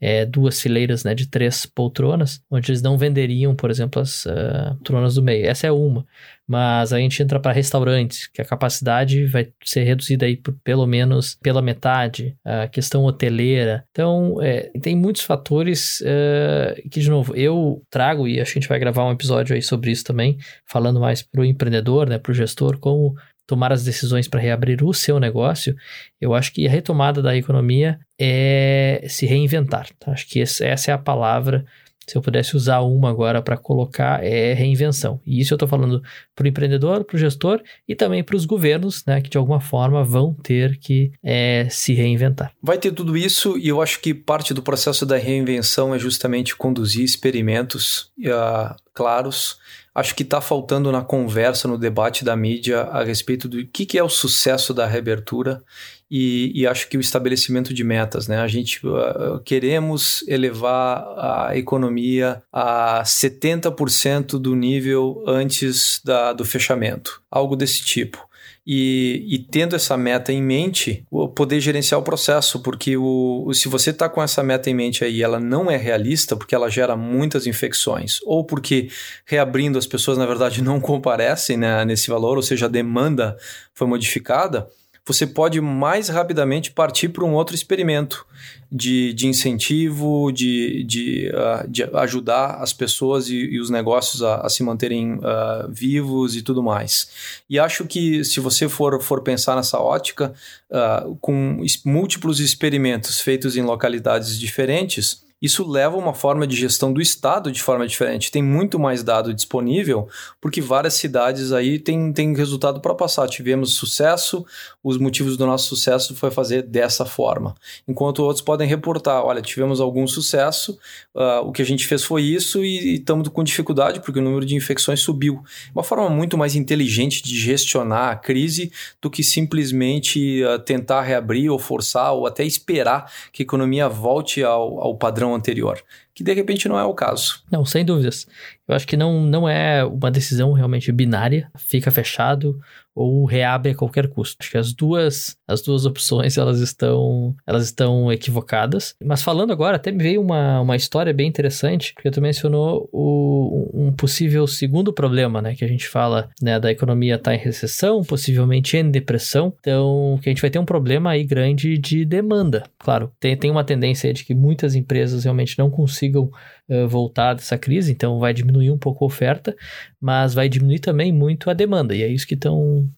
é, 0.00 0.24
duas 0.24 0.60
fileiras 0.60 1.04
né, 1.04 1.14
de 1.14 1.26
três 1.26 1.66
poltronas, 1.66 2.40
onde 2.50 2.70
eles 2.70 2.82
não 2.82 2.96
venderiam, 2.96 3.54
por 3.54 3.70
exemplo, 3.70 4.00
as 4.00 4.26
uh, 4.26 4.74
poltronas 4.76 5.14
do 5.14 5.22
meio. 5.22 5.46
Essa 5.46 5.66
é 5.66 5.72
uma. 5.72 6.06
Mas 6.48 6.94
a 6.94 6.98
gente 6.98 7.22
entra 7.22 7.38
para 7.38 7.52
restaurantes, 7.52 8.26
que 8.26 8.40
a 8.40 8.44
capacidade 8.44 9.26
vai 9.26 9.48
ser 9.62 9.84
reduzida 9.84 10.24
aí 10.24 10.34
por 10.34 10.54
pelo 10.64 10.86
menos 10.86 11.36
pela 11.42 11.60
metade, 11.60 12.34
a 12.42 12.66
questão 12.66 13.04
hoteleira. 13.04 13.84
Então, 13.90 14.38
é, 14.40 14.70
tem 14.80 14.96
muitos 14.96 15.22
fatores 15.22 16.00
uh, 16.00 16.88
que, 16.88 17.00
de 17.00 17.10
novo, 17.10 17.36
eu 17.36 17.82
trago, 17.90 18.26
e 18.26 18.40
a 18.40 18.44
gente 18.44 18.66
vai 18.66 18.78
gravar 18.78 19.04
um 19.04 19.12
episódio 19.12 19.54
aí 19.54 19.60
sobre 19.60 19.90
isso 19.90 20.04
também, 20.04 20.38
falando 20.64 20.98
mais 20.98 21.22
para 21.22 21.42
o 21.42 21.44
empreendedor, 21.44 22.08
né, 22.08 22.18
para 22.18 22.32
o 22.32 22.34
gestor, 22.34 22.78
como 22.78 23.14
tomar 23.48 23.72
as 23.72 23.82
decisões 23.82 24.28
para 24.28 24.38
reabrir 24.38 24.84
o 24.84 24.92
seu 24.92 25.18
negócio, 25.18 25.74
eu 26.20 26.34
acho 26.34 26.52
que 26.52 26.68
a 26.68 26.70
retomada 26.70 27.22
da 27.22 27.34
economia 27.34 27.98
é 28.20 29.04
se 29.08 29.24
reinventar. 29.24 29.88
Tá? 29.98 30.12
Acho 30.12 30.28
que 30.28 30.40
essa 30.40 30.90
é 30.90 30.92
a 30.92 30.98
palavra. 30.98 31.64
Se 32.08 32.16
eu 32.16 32.22
pudesse 32.22 32.56
usar 32.56 32.80
uma 32.80 33.10
agora 33.10 33.42
para 33.42 33.56
colocar, 33.56 34.24
é 34.24 34.54
reinvenção. 34.54 35.20
E 35.26 35.40
isso 35.40 35.52
eu 35.52 35.56
estou 35.56 35.68
falando 35.68 36.02
para 36.34 36.44
o 36.44 36.48
empreendedor, 36.48 37.04
para 37.04 37.16
o 37.16 37.18
gestor 37.18 37.60
e 37.86 37.94
também 37.94 38.24
para 38.24 38.36
os 38.36 38.46
governos, 38.46 39.04
né, 39.06 39.20
que 39.20 39.28
de 39.28 39.36
alguma 39.36 39.60
forma 39.60 40.02
vão 40.02 40.34
ter 40.34 40.78
que 40.78 41.12
é, 41.22 41.66
se 41.70 41.92
reinventar. 41.92 42.52
Vai 42.62 42.78
ter 42.78 42.92
tudo 42.92 43.16
isso 43.16 43.58
e 43.58 43.68
eu 43.68 43.82
acho 43.82 44.00
que 44.00 44.14
parte 44.14 44.54
do 44.54 44.62
processo 44.62 45.04
da 45.04 45.16
reinvenção 45.16 45.94
é 45.94 45.98
justamente 45.98 46.56
conduzir 46.56 47.04
experimentos 47.04 48.10
uh, 48.20 48.74
claros. 48.98 49.60
Acho 49.94 50.12
que 50.12 50.24
está 50.24 50.40
faltando 50.40 50.90
na 50.90 51.02
conversa, 51.02 51.68
no 51.68 51.78
debate 51.78 52.24
da 52.24 52.34
mídia 52.34 52.82
a 52.82 53.04
respeito 53.04 53.48
do 53.48 53.64
que, 53.64 53.86
que 53.86 53.96
é 53.96 54.02
o 54.02 54.08
sucesso 54.08 54.74
da 54.74 54.86
reabertura 54.86 55.62
e, 56.10 56.50
e, 56.52 56.66
acho 56.66 56.88
que 56.88 56.96
o 56.96 57.00
estabelecimento 57.00 57.72
de 57.72 57.84
metas, 57.84 58.26
né? 58.26 58.38
A 58.40 58.48
gente 58.48 58.84
uh, 58.86 59.38
queremos 59.44 60.26
elevar 60.26 61.04
a 61.16 61.56
economia 61.56 62.42
a 62.52 63.02
70% 63.04 64.38
do 64.38 64.56
nível 64.56 65.22
antes 65.26 66.00
da, 66.02 66.32
do 66.32 66.44
fechamento, 66.44 67.22
algo 67.30 67.54
desse 67.54 67.84
tipo 67.84 68.27
e, 68.70 69.24
e, 69.26 69.38
tendo 69.38 69.74
essa 69.74 69.96
meta 69.96 70.30
em 70.30 70.42
mente, 70.42 71.02
poder 71.34 71.58
gerenciar 71.58 71.98
o 71.98 72.04
processo, 72.04 72.60
porque 72.60 72.98
o, 72.98 73.50
se 73.54 73.66
você 73.66 73.88
está 73.88 74.10
com 74.10 74.22
essa 74.22 74.42
meta 74.42 74.68
em 74.68 74.74
mente 74.74 75.02
aí 75.02 75.22
ela 75.22 75.40
não 75.40 75.70
é 75.70 75.76
realista, 75.78 76.36
porque 76.36 76.54
ela 76.54 76.68
gera 76.68 76.94
muitas 76.94 77.46
infecções, 77.46 78.18
ou 78.26 78.44
porque 78.44 78.90
reabrindo 79.24 79.78
as 79.78 79.86
pessoas 79.86 80.18
na 80.18 80.26
verdade 80.26 80.60
não 80.62 80.82
comparecem 80.82 81.56
né, 81.56 81.82
nesse 81.86 82.10
valor, 82.10 82.36
ou 82.36 82.42
seja, 82.42 82.66
a 82.66 82.68
demanda 82.68 83.38
foi 83.72 83.86
modificada, 83.86 84.68
você 85.08 85.26
pode 85.26 85.60
mais 85.60 86.08
rapidamente 86.08 86.70
partir 86.70 87.08
para 87.08 87.24
um 87.24 87.34
outro 87.34 87.54
experimento 87.54 88.26
de, 88.70 89.12
de 89.14 89.26
incentivo, 89.26 90.30
de, 90.30 90.84
de, 90.84 91.32
uh, 91.34 91.68
de 91.68 91.82
ajudar 91.84 92.56
as 92.62 92.72
pessoas 92.72 93.28
e, 93.28 93.36
e 93.36 93.58
os 93.58 93.70
negócios 93.70 94.22
a, 94.22 94.42
a 94.42 94.48
se 94.48 94.62
manterem 94.62 95.14
uh, 95.14 95.68
vivos 95.70 96.36
e 96.36 96.42
tudo 96.42 96.62
mais. 96.62 97.42
E 97.48 97.58
acho 97.58 97.86
que 97.86 98.22
se 98.22 98.38
você 98.38 98.68
for, 98.68 99.00
for 99.02 99.22
pensar 99.22 99.56
nessa 99.56 99.78
ótica, 99.80 100.34
uh, 100.70 101.16
com 101.20 101.64
múltiplos 101.84 102.38
experimentos 102.38 103.20
feitos 103.20 103.56
em 103.56 103.62
localidades 103.62 104.38
diferentes, 104.38 105.26
isso 105.40 105.68
leva 105.68 105.94
a 105.94 105.98
uma 105.98 106.12
forma 106.12 106.46
de 106.46 106.56
gestão 106.56 106.92
do 106.92 107.00
Estado 107.00 107.52
de 107.52 107.62
forma 107.62 107.86
diferente. 107.86 108.30
Tem 108.30 108.42
muito 108.42 108.78
mais 108.78 109.04
dado 109.04 109.32
disponível, 109.32 110.08
porque 110.40 110.60
várias 110.60 110.94
cidades 110.94 111.52
aí 111.52 111.78
têm, 111.78 112.12
têm 112.12 112.34
resultado 112.34 112.80
para 112.80 112.94
passar. 112.94 113.28
Tivemos 113.28 113.74
sucesso, 113.74 114.44
os 114.82 114.98
motivos 114.98 115.36
do 115.36 115.46
nosso 115.46 115.68
sucesso 115.68 116.14
foi 116.16 116.30
fazer 116.30 116.62
dessa 116.62 117.04
forma. 117.04 117.54
Enquanto 117.86 118.24
outros 118.24 118.42
podem 118.42 118.66
reportar: 118.66 119.24
olha, 119.24 119.40
tivemos 119.40 119.80
algum 119.80 120.06
sucesso, 120.06 120.76
uh, 121.14 121.40
o 121.44 121.52
que 121.52 121.62
a 121.62 121.64
gente 121.64 121.86
fez 121.86 122.02
foi 122.02 122.22
isso 122.22 122.64
e 122.64 122.96
estamos 122.96 123.28
com 123.28 123.44
dificuldade 123.44 124.00
porque 124.00 124.18
o 124.18 124.22
número 124.22 124.44
de 124.44 124.56
infecções 124.56 125.00
subiu. 125.00 125.42
Uma 125.72 125.84
forma 125.84 126.10
muito 126.10 126.36
mais 126.36 126.56
inteligente 126.56 127.22
de 127.22 127.38
gestionar 127.38 128.10
a 128.10 128.16
crise 128.16 128.72
do 129.00 129.08
que 129.08 129.22
simplesmente 129.22 130.42
uh, 130.42 130.58
tentar 130.58 131.02
reabrir 131.02 131.50
ou 131.50 131.58
forçar 131.58 132.12
ou 132.12 132.26
até 132.26 132.44
esperar 132.44 133.10
que 133.32 133.42
a 133.42 133.44
economia 133.44 133.88
volte 133.88 134.42
ao, 134.42 134.80
ao 134.80 134.96
padrão 134.96 135.27
anterior, 135.34 135.82
que 136.14 136.24
de 136.24 136.32
repente 136.32 136.68
não 136.68 136.78
é 136.78 136.84
o 136.84 136.94
caso. 136.94 137.42
Não, 137.50 137.64
sem 137.64 137.84
dúvidas. 137.84 138.26
Eu 138.66 138.74
acho 138.74 138.86
que 138.86 138.96
não, 138.96 139.20
não 139.22 139.48
é 139.48 139.84
uma 139.84 140.10
decisão 140.10 140.52
realmente 140.52 140.92
binária, 140.92 141.50
fica 141.56 141.90
fechado 141.90 142.58
ou 142.98 143.24
reabre 143.24 143.72
a 143.72 143.74
qualquer 143.74 144.08
custo. 144.08 144.36
Acho 144.40 144.50
que 144.50 144.58
as 144.58 144.72
duas, 144.72 145.36
as 145.46 145.62
duas 145.62 145.86
opções 145.86 146.36
elas 146.36 146.60
estão, 146.60 147.34
elas 147.46 147.64
estão 147.64 148.12
equivocadas. 148.12 148.94
Mas 149.02 149.22
falando 149.22 149.52
agora, 149.52 149.76
até 149.76 149.92
me 149.92 150.02
veio 150.02 150.20
uma, 150.20 150.60
uma 150.60 150.76
história 150.76 151.12
bem 151.12 151.28
interessante, 151.28 151.94
porque 151.94 152.10
tu 152.10 152.20
mencionou 152.20 152.88
o, 152.92 153.70
um 153.72 153.92
possível 153.92 154.46
segundo 154.46 154.92
problema, 154.92 155.40
né, 155.40 155.54
que 155.54 155.64
a 155.64 155.68
gente 155.68 155.88
fala, 155.88 156.28
né, 156.42 156.58
da 156.58 156.70
economia 156.70 157.14
estar 157.14 157.30
tá 157.30 157.36
em 157.36 157.38
recessão, 157.38 158.02
possivelmente 158.02 158.76
em 158.76 158.90
depressão. 158.90 159.52
Então, 159.60 160.18
que 160.20 160.28
a 160.28 160.32
gente 160.32 160.42
vai 160.42 160.50
ter 160.50 160.58
um 160.58 160.64
problema 160.64 161.10
aí 161.10 161.24
grande 161.24 161.78
de 161.78 162.04
demanda. 162.04 162.64
Claro, 162.78 163.12
tem, 163.20 163.36
tem 163.36 163.50
uma 163.50 163.64
tendência 163.64 164.12
de 164.12 164.24
que 164.24 164.34
muitas 164.34 164.74
empresas 164.74 165.24
realmente 165.24 165.58
não 165.58 165.70
consigam 165.70 166.30
uh, 166.68 166.88
voltar 166.88 167.34
dessa 167.34 167.56
crise, 167.58 167.92
então 167.92 168.18
vai 168.18 168.32
diminuir 168.32 168.70
um 168.70 168.78
pouco 168.78 169.04
a 169.04 169.06
oferta, 169.06 169.56
mas 170.00 170.34
vai 170.34 170.48
diminuir 170.48 170.78
também 170.78 171.12
muito 171.12 171.50
a 171.50 171.54
demanda, 171.54 171.94
e 171.94 172.02
é 172.02 172.08
isso 172.08 172.26
que 172.26 172.34
estão 172.34 172.88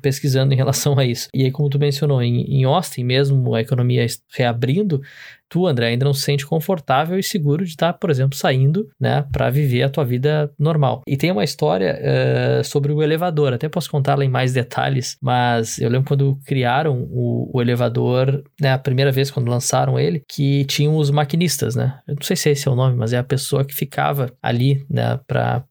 pesquisando 0.00 0.52
em 0.52 0.56
relação 0.56 0.98
a 0.98 1.04
isso. 1.04 1.28
E 1.34 1.44
aí, 1.44 1.50
como 1.50 1.68
tu 1.68 1.78
mencionou, 1.78 2.22
em, 2.22 2.42
em 2.42 2.64
Austin 2.64 3.04
mesmo, 3.04 3.54
a 3.54 3.60
economia 3.60 4.06
reabrindo, 4.32 5.00
tu, 5.48 5.66
André, 5.66 5.88
ainda 5.88 6.04
não 6.04 6.14
se 6.14 6.22
sente 6.22 6.46
confortável 6.46 7.18
e 7.18 7.22
seguro 7.22 7.64
de 7.64 7.70
estar, 7.70 7.92
por 7.94 8.10
exemplo, 8.10 8.36
saindo, 8.36 8.88
né, 9.00 9.24
para 9.32 9.50
viver 9.50 9.82
a 9.82 9.88
tua 9.88 10.04
vida 10.04 10.50
normal. 10.58 11.02
E 11.06 11.16
tem 11.16 11.30
uma 11.30 11.44
história 11.44 11.98
uh, 12.00 12.64
sobre 12.64 12.92
o 12.92 13.02
elevador, 13.02 13.52
até 13.52 13.68
posso 13.68 13.90
contá-la 13.90 14.24
em 14.24 14.28
mais 14.28 14.52
detalhes, 14.52 15.16
mas 15.20 15.78
eu 15.78 15.88
lembro 15.88 16.08
quando 16.08 16.38
criaram 16.46 17.06
o, 17.10 17.50
o, 17.52 17.62
elevador, 17.62 18.42
né, 18.60 18.72
a 18.72 18.78
primeira 18.78 19.12
vez 19.12 19.30
quando 19.30 19.48
lançaram 19.48 19.98
ele, 19.98 20.22
que 20.28 20.64
tinham 20.64 20.96
os 20.96 21.10
maquinistas, 21.10 21.74
né? 21.74 21.98
Eu 22.06 22.16
não 22.16 22.22
sei 22.22 22.36
se 22.36 22.50
esse 22.50 22.68
é 22.68 22.70
o 22.70 22.74
nome, 22.74 22.96
mas 22.96 23.12
é 23.12 23.18
a 23.18 23.24
pessoa 23.24 23.64
que 23.64 23.74
ficava 23.74 24.32
ali, 24.42 24.84
né, 24.90 25.18
para 25.26 25.64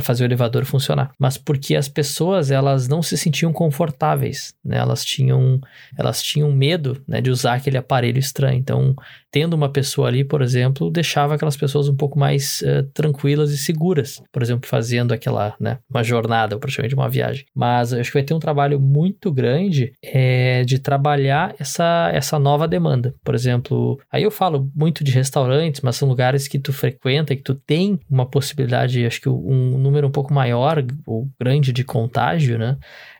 fazer 0.00 0.24
o 0.24 0.26
elevador 0.26 0.64
funcionar. 0.64 1.10
Mas 1.18 1.36
porque 1.36 1.74
as 1.74 1.88
pessoas, 1.88 2.50
elas 2.50 2.88
não 2.88 3.02
se 3.02 3.16
sentiam 3.16 3.52
confortáveis, 3.52 4.54
né? 4.64 4.78
Elas 4.78 5.04
tinham, 5.04 5.60
elas 5.98 6.22
tinham 6.22 6.52
medo, 6.52 7.02
né, 7.06 7.20
de 7.20 7.30
usar 7.30 7.54
aquele 7.54 7.76
aparelho 7.76 8.18
estranho. 8.18 8.58
Então, 8.58 8.94
tendo 9.30 9.54
uma 9.54 9.68
pessoa 9.68 10.08
ali, 10.08 10.24
por 10.24 10.42
exemplo, 10.42 10.90
deixava 10.90 11.34
aquelas 11.34 11.56
pessoas 11.56 11.88
um 11.88 11.96
pouco 11.96 12.18
mais 12.18 12.62
uh, 12.62 12.84
tranquilas 12.94 13.50
e 13.50 13.58
seguras, 13.58 14.22
por 14.32 14.42
exemplo, 14.42 14.68
fazendo 14.68 15.12
aquela, 15.12 15.54
né, 15.58 15.78
uma 15.90 16.04
jornada, 16.04 16.56
praticamente 16.58 16.94
uma 16.94 17.08
viagem. 17.08 17.44
Mas 17.54 17.92
acho 17.92 18.10
que 18.10 18.18
vai 18.18 18.22
ter 18.22 18.34
um 18.34 18.38
trabalho 18.38 18.78
muito 18.78 19.32
grande 19.32 19.92
é, 20.02 20.62
de 20.64 20.78
trabalhar 20.78 21.54
essa, 21.58 22.10
essa 22.12 22.38
nova 22.38 22.68
demanda. 22.68 23.14
Por 23.24 23.34
exemplo, 23.34 23.98
aí 24.10 24.22
eu 24.22 24.30
falo 24.30 24.70
muito 24.74 25.02
de 25.02 25.10
restaurantes, 25.10 25.80
mas 25.80 25.96
são 25.96 26.08
lugares 26.08 26.46
que 26.46 26.58
tu 26.58 26.72
frequenta, 26.72 27.34
que 27.34 27.42
tu 27.42 27.54
tem 27.54 27.98
uma 28.08 28.26
possibilidade, 28.26 29.04
acho 29.04 29.20
que 29.20 29.28
um 29.28 29.78
número 29.78 30.06
um 30.06 30.12
pouco 30.12 30.32
maior 30.32 30.84
ou 31.06 31.28
grande 31.40 31.72
de 31.72 31.82
contágio, 31.82 32.58
né? 32.58 32.76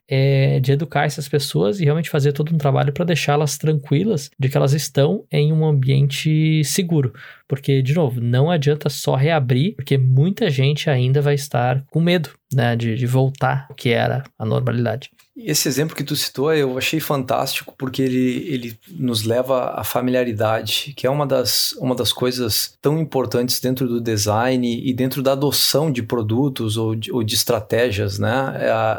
É, 0.09 0.61
de 0.61 0.73
educar 0.73 1.05
essas 1.05 1.29
pessoas 1.29 1.81
e 1.81 1.85
realmente 1.85 2.11
fazer 2.11 2.33
todo 2.33 2.55
um 2.55 2.59
trabalho 2.59 2.93
para 2.93 3.05
deixá-las 3.05 3.57
tranquilas 3.57 4.31
de 4.39 4.49
que 4.49 4.57
elas 4.57 4.73
estão 4.73 5.25
em 5.31 5.53
um 5.53 5.65
ambiente 5.65 6.63
seguro. 6.65 7.13
Porque, 7.49 7.83
de 7.83 7.95
novo, 7.95 8.21
não 8.21 8.51
adianta 8.51 8.89
só 8.89 9.15
reabrir, 9.15 9.75
porque 9.75 9.99
muita 9.99 10.51
gente 10.51 10.89
ainda 10.91 11.21
vai 11.21 11.35
estar 11.35 11.85
com 11.91 12.01
medo 12.01 12.31
né, 12.53 12.77
de, 12.77 12.95
de 12.95 13.07
voltar 13.07 13.67
ao 13.69 13.75
que 13.75 13.91
era 13.91 14.25
a 14.39 14.45
normalidade. 14.45 15.11
Esse 15.37 15.67
exemplo 15.67 15.97
que 15.97 16.05
tu 16.05 16.15
citou 16.15 16.53
eu 16.55 16.79
achei 16.79 17.01
fantástico 17.01 17.75
porque 17.77 18.01
ele, 18.01 18.47
ele 18.49 18.79
nos 18.89 19.25
leva 19.25 19.73
à 19.75 19.83
familiaridade, 19.83 20.95
que 20.97 21.09
é 21.09 21.11
uma 21.11 21.27
das, 21.27 21.73
uma 21.73 21.95
das 21.95 22.13
coisas 22.13 22.79
tão 22.81 23.01
importantes 23.01 23.59
dentro 23.59 23.89
do 23.89 24.01
design 24.01 24.81
e 24.89 24.93
dentro 24.95 25.25
da 25.25 25.33
adoção 25.33 25.91
de 25.91 26.05
produtos 26.05 26.77
ou 26.77 26.95
de, 26.95 27.11
ou 27.11 27.25
de 27.25 27.35
estratégias, 27.35 28.17
né? 28.17 28.57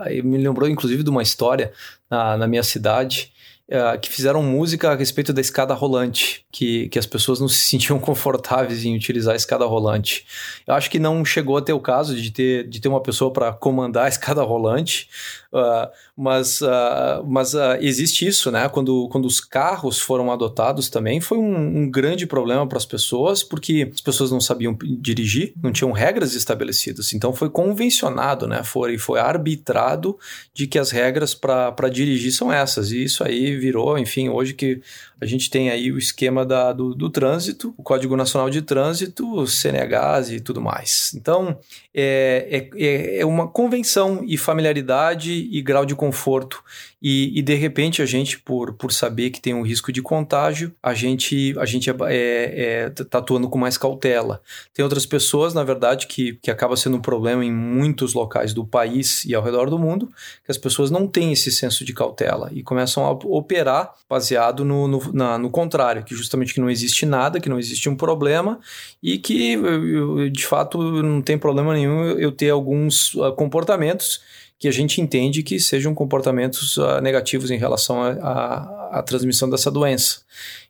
É, 0.07 0.21
me 0.21 0.37
lembrou 0.37 0.67
inclusive 0.67 1.03
de 1.03 1.09
uma 1.09 1.23
história 1.23 1.71
na, 2.09 2.35
na 2.35 2.47
minha 2.47 2.63
cidade 2.63 3.31
uh, 3.69 3.99
que 3.99 4.09
fizeram 4.09 4.43
música 4.43 4.91
a 4.91 4.95
respeito 4.95 5.33
da 5.33 5.41
escada 5.41 5.73
rolante, 5.73 6.45
que, 6.51 6.89
que 6.89 6.99
as 6.99 7.05
pessoas 7.05 7.39
não 7.39 7.47
se 7.47 7.63
sentiam 7.63 7.97
confortáveis 7.99 8.83
em 8.85 8.95
utilizar 8.95 9.33
a 9.33 9.37
escada 9.37 9.65
rolante. 9.65 10.25
Eu 10.65 10.73
acho 10.73 10.89
que 10.89 10.99
não 10.99 11.23
chegou 11.23 11.57
a 11.57 11.61
ter 11.61 11.73
o 11.73 11.79
caso 11.79 12.15
de 12.15 12.31
ter, 12.31 12.67
de 12.67 12.79
ter 12.79 12.87
uma 12.87 13.01
pessoa 13.01 13.31
para 13.31 13.51
comandar 13.53 14.05
a 14.05 14.09
escada 14.09 14.43
rolante, 14.43 15.09
uh, 15.55 15.89
mas, 16.15 16.61
uh, 16.61 17.23
mas 17.25 17.53
uh, 17.53 17.77
existe 17.79 18.27
isso, 18.27 18.51
né? 18.51 18.67
Quando, 18.69 19.07
quando 19.09 19.25
os 19.25 19.39
carros 19.39 19.99
foram 19.99 20.31
adotados 20.31 20.89
também, 20.89 21.21
foi 21.21 21.37
um, 21.37 21.83
um 21.83 21.89
grande 21.89 22.27
problema 22.27 22.67
para 22.67 22.77
as 22.77 22.85
pessoas, 22.85 23.43
porque 23.43 23.89
as 23.93 24.01
pessoas 24.01 24.31
não 24.31 24.41
sabiam 24.41 24.77
dirigir, 24.99 25.53
não 25.61 25.71
tinham 25.71 25.91
regras 25.91 26.33
estabelecidas. 26.33 27.13
Então 27.13 27.33
foi 27.33 27.49
convencionado, 27.49 28.47
né? 28.47 28.63
Foi, 28.63 28.97
foi 28.97 29.19
arbitrado 29.19 30.17
de 30.53 30.67
que 30.67 30.77
as 30.77 30.91
regras 30.91 31.33
para 31.33 31.89
dirigir 31.89 32.31
são 32.31 32.51
essas. 32.51 32.91
E 32.91 33.03
isso 33.03 33.23
aí 33.23 33.55
virou, 33.55 33.97
enfim, 33.97 34.29
hoje 34.29 34.53
que 34.53 34.81
a 35.19 35.25
gente 35.25 35.49
tem 35.49 35.69
aí 35.69 35.91
o 35.91 35.97
esquema 35.97 36.45
da, 36.45 36.73
do, 36.73 36.93
do 36.93 37.09
trânsito, 37.09 37.73
o 37.77 37.83
Código 37.83 38.15
Nacional 38.17 38.49
de 38.49 38.61
Trânsito, 38.61 39.47
CNHs 39.47 40.31
e 40.31 40.39
tudo 40.39 40.61
mais. 40.61 41.13
Então, 41.15 41.57
é, 41.93 42.69
é, 42.75 43.19
é 43.19 43.25
uma 43.25 43.47
convenção 43.47 44.23
e 44.25 44.37
familiaridade 44.37 45.44
e 45.51 45.61
grau 45.61 45.85
de 45.85 45.95
conforto. 45.95 46.63
E, 47.01 47.37
e, 47.37 47.41
de 47.41 47.53
repente 47.53 48.01
a 48.01 48.05
gente, 48.05 48.39
por, 48.39 48.73
por 48.73 48.91
saber 48.91 49.29
que 49.29 49.39
tem 49.39 49.53
um 49.53 49.61
risco 49.61 49.91
de 49.91 50.01
contágio, 50.01 50.73
a 50.81 50.93
gente 50.93 51.55
a 51.59 51.65
gente 51.65 51.89
é, 51.89 51.95
é, 52.09 52.89
tá 52.89 53.19
atuando 53.19 53.47
com 53.47 53.57
mais 53.57 53.77
cautela. 53.77 54.41
Tem 54.73 54.83
outras 54.83 55.05
pessoas, 55.05 55.53
na 55.53 55.63
verdade, 55.63 56.07
que, 56.07 56.33
que 56.41 56.49
acaba 56.49 56.75
sendo 56.75 56.97
um 56.97 57.01
problema 57.01 57.45
em 57.45 57.51
muitos 57.51 58.13
locais 58.13 58.53
do 58.53 58.65
país 58.65 59.23
e 59.25 59.35
ao 59.35 59.43
redor 59.43 59.69
do 59.69 59.77
mundo, 59.77 60.09
que 60.43 60.51
as 60.51 60.57
pessoas 60.57 60.89
não 60.89 61.07
têm 61.07 61.31
esse 61.31 61.51
senso 61.51 61.85
de 61.85 61.93
cautela 61.93 62.49
e 62.51 62.63
começam 62.63 63.05
a 63.05 63.11
operar 63.11 63.93
baseado 64.09 64.65
no, 64.65 64.87
no, 64.87 65.13
na, 65.13 65.37
no 65.37 65.49
contrário, 65.49 66.03
que 66.03 66.15
justamente 66.15 66.53
que 66.53 66.61
não 66.61 66.69
existe 66.69 67.05
nada, 67.05 67.39
que 67.39 67.49
não 67.49 67.59
existe 67.59 67.87
um 67.87 67.95
problema 67.95 68.59
e 69.01 69.17
que 69.17 69.53
eu, 69.53 70.29
de 70.29 70.45
fato 70.45 71.03
não 71.03 71.21
tem 71.21 71.37
problema 71.37 71.73
nenhum 71.73 72.03
eu 72.17 72.31
ter 72.31 72.49
alguns 72.49 73.13
uh, 73.15 73.33
comportamentos 73.33 74.21
que 74.57 74.67
a 74.67 74.71
gente 74.71 75.01
entende 75.01 75.43
que 75.43 75.59
sejam 75.59 75.93
comportamentos 75.93 76.77
uh, 76.77 77.01
negativos 77.01 77.51
em 77.51 77.57
relação 77.57 78.01
à 78.01 79.03
transmissão 79.05 79.49
dessa 79.49 79.69
doença. 79.69 80.21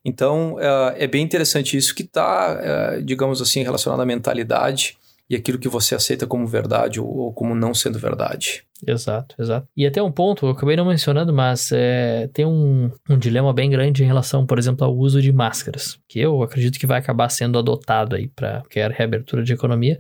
Então, 0.04 0.56
uh, 0.56 0.94
é 0.96 1.08
bem 1.08 1.24
interessante 1.24 1.78
isso 1.78 1.94
que 1.94 2.04
está, 2.04 2.98
uh, 2.98 3.02
digamos 3.04 3.42
assim, 3.42 3.62
relacionado 3.64 4.02
à 4.02 4.06
mentalidade 4.06 4.98
e 5.30 5.36
aquilo 5.36 5.60
que 5.60 5.70
você 5.70 5.96
aceita 5.96 6.26
como 6.28 6.48
verdade 6.48 7.00
ou, 7.00 7.08
ou 7.08 7.34
como 7.34 7.54
não 7.54 7.74
sendo 7.74 8.00
verdade. 8.00 8.64
Exato, 8.86 9.36
exato. 9.40 9.68
E 9.76 9.86
até 9.86 10.02
um 10.04 10.12
ponto, 10.12 10.46
eu 10.46 10.50
acabei 10.50 10.76
não 10.76 10.86
mencionando, 10.86 11.34
mas 11.34 11.72
é, 11.72 12.28
tem 12.34 12.46
um, 12.46 12.92
um 13.10 13.18
dilema 13.18 13.54
bem 13.54 13.70
grande 13.70 14.04
em 14.04 14.08
relação, 14.08 14.46
por 14.46 14.60
exemplo, 14.60 14.86
ao 14.86 14.96
uso 14.96 15.22
de 15.22 15.32
máscaras, 15.32 15.98
que 16.08 16.20
eu 16.20 16.44
acredito 16.44 16.78
que 16.78 16.86
vai 16.86 17.00
acabar 17.00 17.30
sendo 17.30 17.58
adotado 17.58 18.16
aí 18.16 18.28
para 18.28 18.60
qualquer 18.60 18.92
reabertura 18.92 19.44
de 19.44 19.54
economia, 19.54 19.98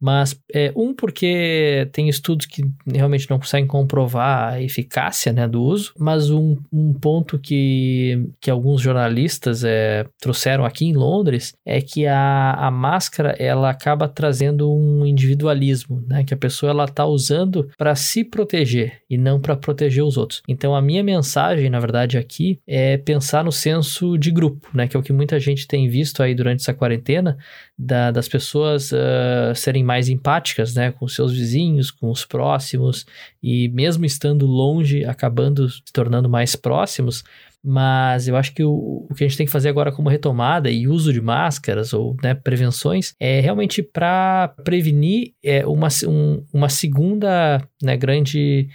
mas, 0.00 0.38
é, 0.52 0.72
um, 0.76 0.94
porque 0.94 1.88
tem 1.92 2.08
estudos 2.08 2.46
que 2.46 2.62
realmente 2.86 3.28
não 3.30 3.38
conseguem 3.38 3.66
comprovar 3.66 4.52
a 4.52 4.62
eficácia 4.62 5.32
né, 5.32 5.48
do 5.48 5.62
uso, 5.62 5.92
mas 5.98 6.30
um, 6.30 6.56
um 6.70 6.92
ponto 6.92 7.38
que, 7.38 8.28
que 8.40 8.50
alguns 8.50 8.82
jornalistas 8.82 9.64
é, 9.64 10.06
trouxeram 10.20 10.64
aqui 10.66 10.84
em 10.84 10.92
Londres 10.92 11.54
é 11.64 11.80
que 11.80 12.06
a, 12.06 12.52
a 12.52 12.70
máscara 12.70 13.34
ela 13.38 13.70
acaba 13.70 14.06
trazendo 14.06 14.70
um 14.70 15.06
individualismo, 15.06 16.04
né, 16.06 16.24
que 16.24 16.34
a 16.34 16.38
pessoa 16.38 16.70
ela 16.70 16.84
está 16.84 17.06
usando 17.06 17.68
para 17.78 17.94
se 17.94 18.15
proteger 18.24 19.02
e 19.08 19.16
não 19.16 19.40
para 19.40 19.56
proteger 19.56 20.04
os 20.04 20.16
outros. 20.16 20.42
Então, 20.48 20.74
a 20.74 20.82
minha 20.82 21.02
mensagem, 21.02 21.70
na 21.70 21.80
verdade, 21.80 22.18
aqui 22.18 22.60
é 22.66 22.96
pensar 22.96 23.44
no 23.44 23.52
senso 23.52 24.16
de 24.18 24.30
grupo, 24.30 24.68
né, 24.74 24.88
que 24.88 24.96
é 24.96 25.00
o 25.00 25.02
que 25.02 25.12
muita 25.12 25.38
gente 25.38 25.66
tem 25.66 25.88
visto 25.88 26.22
aí 26.22 26.34
durante 26.34 26.60
essa 26.60 26.74
quarentena, 26.74 27.36
da, 27.78 28.10
das 28.10 28.28
pessoas 28.28 28.90
uh, 28.92 29.54
serem 29.54 29.84
mais 29.84 30.08
empáticas, 30.08 30.74
né, 30.74 30.92
com 30.92 31.06
seus 31.06 31.32
vizinhos, 31.32 31.90
com 31.90 32.10
os 32.10 32.24
próximos, 32.24 33.06
e 33.42 33.68
mesmo 33.68 34.04
estando 34.04 34.46
longe, 34.46 35.04
acabando 35.04 35.68
se 35.68 35.82
tornando 35.92 36.28
mais 36.28 36.56
próximos, 36.56 37.22
mas 37.68 38.28
eu 38.28 38.36
acho 38.36 38.54
que 38.54 38.62
o, 38.62 39.06
o 39.10 39.14
que 39.14 39.24
a 39.24 39.26
gente 39.26 39.36
tem 39.36 39.44
que 39.44 39.50
fazer 39.50 39.68
agora 39.68 39.90
como 39.90 40.08
retomada 40.08 40.70
e 40.70 40.86
uso 40.86 41.12
de 41.12 41.20
máscaras 41.20 41.92
ou 41.92 42.16
né, 42.22 42.32
prevenções 42.32 43.12
é 43.18 43.40
realmente 43.40 43.82
para 43.82 44.54
prevenir 44.62 45.32
é, 45.42 45.66
uma, 45.66 45.88
um, 46.06 46.44
uma 46.54 46.68
segunda 46.68 47.60
né, 47.82 47.96
grande 47.96 48.68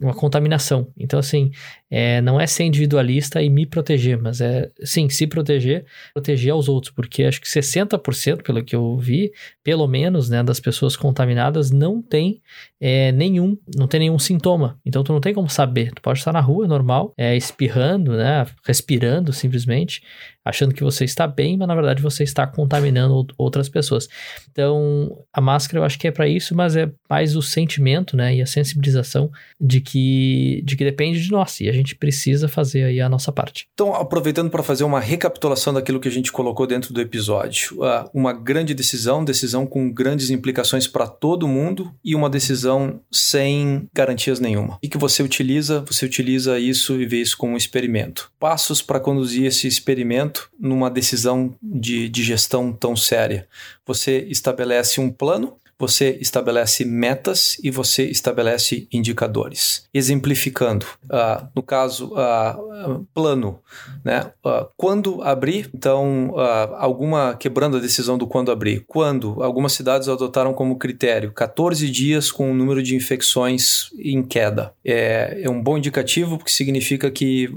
uma 0.00 0.14
contaminação. 0.14 0.88
Então, 0.96 1.18
assim, 1.18 1.50
é, 1.90 2.20
não 2.20 2.40
é 2.40 2.46
ser 2.46 2.64
individualista 2.64 3.42
e 3.42 3.50
me 3.50 3.66
proteger, 3.66 4.20
mas 4.20 4.40
é, 4.40 4.70
sim, 4.82 5.08
se 5.08 5.26
proteger, 5.26 5.84
proteger 6.12 6.52
aos 6.52 6.68
outros, 6.68 6.92
porque 6.92 7.24
acho 7.24 7.40
que 7.40 7.48
60%, 7.48 8.42
pelo 8.42 8.62
que 8.62 8.76
eu 8.76 8.96
vi, 8.96 9.32
pelo 9.62 9.86
menos, 9.86 10.28
né, 10.28 10.42
das 10.42 10.60
pessoas 10.60 10.96
contaminadas 10.96 11.70
não 11.70 12.00
tem 12.00 12.40
é, 12.80 13.10
nenhum, 13.12 13.56
não 13.76 13.86
tem 13.86 14.00
nenhum 14.00 14.18
sintoma. 14.18 14.78
Então, 14.84 15.02
tu 15.02 15.12
não 15.12 15.20
tem 15.20 15.34
como 15.34 15.48
saber. 15.48 15.92
Tu 15.92 16.02
pode 16.02 16.18
estar 16.18 16.32
na 16.32 16.40
rua, 16.40 16.68
normal, 16.68 17.12
é, 17.16 17.36
espirrando, 17.36 18.16
né, 18.16 18.46
respirando 18.64 19.32
simplesmente, 19.32 20.02
achando 20.48 20.74
que 20.74 20.82
você 20.82 21.04
está 21.04 21.26
bem, 21.26 21.56
mas 21.56 21.68
na 21.68 21.74
verdade 21.74 22.02
você 22.02 22.24
está 22.24 22.46
contaminando 22.46 23.26
outras 23.36 23.68
pessoas. 23.68 24.08
Então, 24.50 25.24
a 25.32 25.40
máscara 25.40 25.80
eu 25.80 25.84
acho 25.84 25.98
que 25.98 26.08
é 26.08 26.10
para 26.10 26.26
isso, 26.26 26.54
mas 26.54 26.74
é 26.74 26.90
mais 27.08 27.36
o 27.36 27.42
sentimento, 27.42 28.16
né, 28.16 28.36
e 28.36 28.42
a 28.42 28.46
sensibilização 28.46 29.30
de 29.60 29.80
que, 29.80 30.62
de 30.64 30.76
que 30.76 30.84
depende 30.84 31.22
de 31.22 31.30
nós 31.30 31.60
e 31.60 31.68
a 31.68 31.72
gente 31.72 31.94
precisa 31.94 32.48
fazer 32.48 32.84
aí 32.84 33.00
a 33.00 33.08
nossa 33.08 33.30
parte. 33.30 33.68
Então, 33.74 33.94
aproveitando 33.94 34.50
para 34.50 34.62
fazer 34.62 34.84
uma 34.84 35.00
recapitulação 35.00 35.74
daquilo 35.74 36.00
que 36.00 36.08
a 36.08 36.12
gente 36.12 36.32
colocou 36.32 36.66
dentro 36.66 36.94
do 36.94 37.00
episódio, 37.00 37.76
uh, 37.82 38.08
uma 38.14 38.32
grande 38.32 38.72
decisão, 38.72 39.24
decisão 39.24 39.66
com 39.66 39.90
grandes 39.92 40.30
implicações 40.30 40.86
para 40.86 41.06
todo 41.06 41.46
mundo 41.46 41.92
e 42.02 42.14
uma 42.14 42.30
decisão 42.30 43.00
sem 43.12 43.88
garantias 43.92 44.40
nenhuma. 44.40 44.78
E 44.82 44.88
que 44.88 44.96
você 44.96 45.22
utiliza, 45.22 45.84
você 45.86 46.06
utiliza 46.06 46.58
isso 46.58 47.00
e 47.00 47.06
vê 47.06 47.20
isso 47.20 47.36
como 47.36 47.52
um 47.52 47.56
experimento. 47.56 48.30
Passos 48.38 48.80
para 48.80 49.00
conduzir 49.00 49.44
esse 49.44 49.66
experimento 49.66 50.37
numa 50.58 50.90
decisão 50.90 51.54
de, 51.62 52.08
de 52.08 52.22
gestão 52.22 52.72
tão 52.72 52.96
séria. 52.96 53.48
Você 53.86 54.18
estabelece 54.28 55.00
um 55.00 55.10
plano, 55.10 55.56
você 55.78 56.18
estabelece 56.20 56.84
metas 56.84 57.56
e 57.62 57.70
você 57.70 58.04
estabelece 58.04 58.88
indicadores. 58.92 59.86
Exemplificando, 59.94 60.84
uh, 61.04 61.46
no 61.54 61.62
caso, 61.62 62.12
uh, 62.14 63.06
plano, 63.14 63.60
né? 64.04 64.32
Uh, 64.44 64.66
quando 64.76 65.22
abrir, 65.22 65.70
então, 65.72 66.34
alguma 66.76 67.34
quebrando 67.34 67.76
a 67.76 67.80
decisão 67.80 68.18
do 68.18 68.26
quando 68.26 68.50
abrir. 68.50 68.84
Quando 68.86 69.42
algumas 69.42 69.72
cidades 69.72 70.08
adotaram 70.08 70.52
como 70.52 70.78
critério 70.78 71.32
14 71.32 71.88
dias 71.90 72.32
com 72.32 72.50
o 72.50 72.54
número 72.54 72.82
de 72.82 72.96
infecções 72.96 73.90
em 73.98 74.22
queda. 74.22 74.72
É, 74.84 75.40
é 75.42 75.50
um 75.50 75.62
bom 75.62 75.78
indicativo 75.78 76.38
porque 76.38 76.50
significa 76.50 77.10
que 77.10 77.48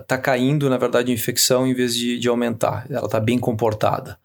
está 0.00 0.18
caindo, 0.18 0.68
na 0.68 0.78
verdade, 0.78 1.12
a 1.12 1.14
infecção 1.14 1.66
em 1.66 1.74
vez 1.74 1.94
de, 1.94 2.18
de 2.18 2.28
aumentar. 2.28 2.86
Ela 2.90 3.06
está 3.06 3.20
bem 3.20 3.38
comportada. 3.38 4.18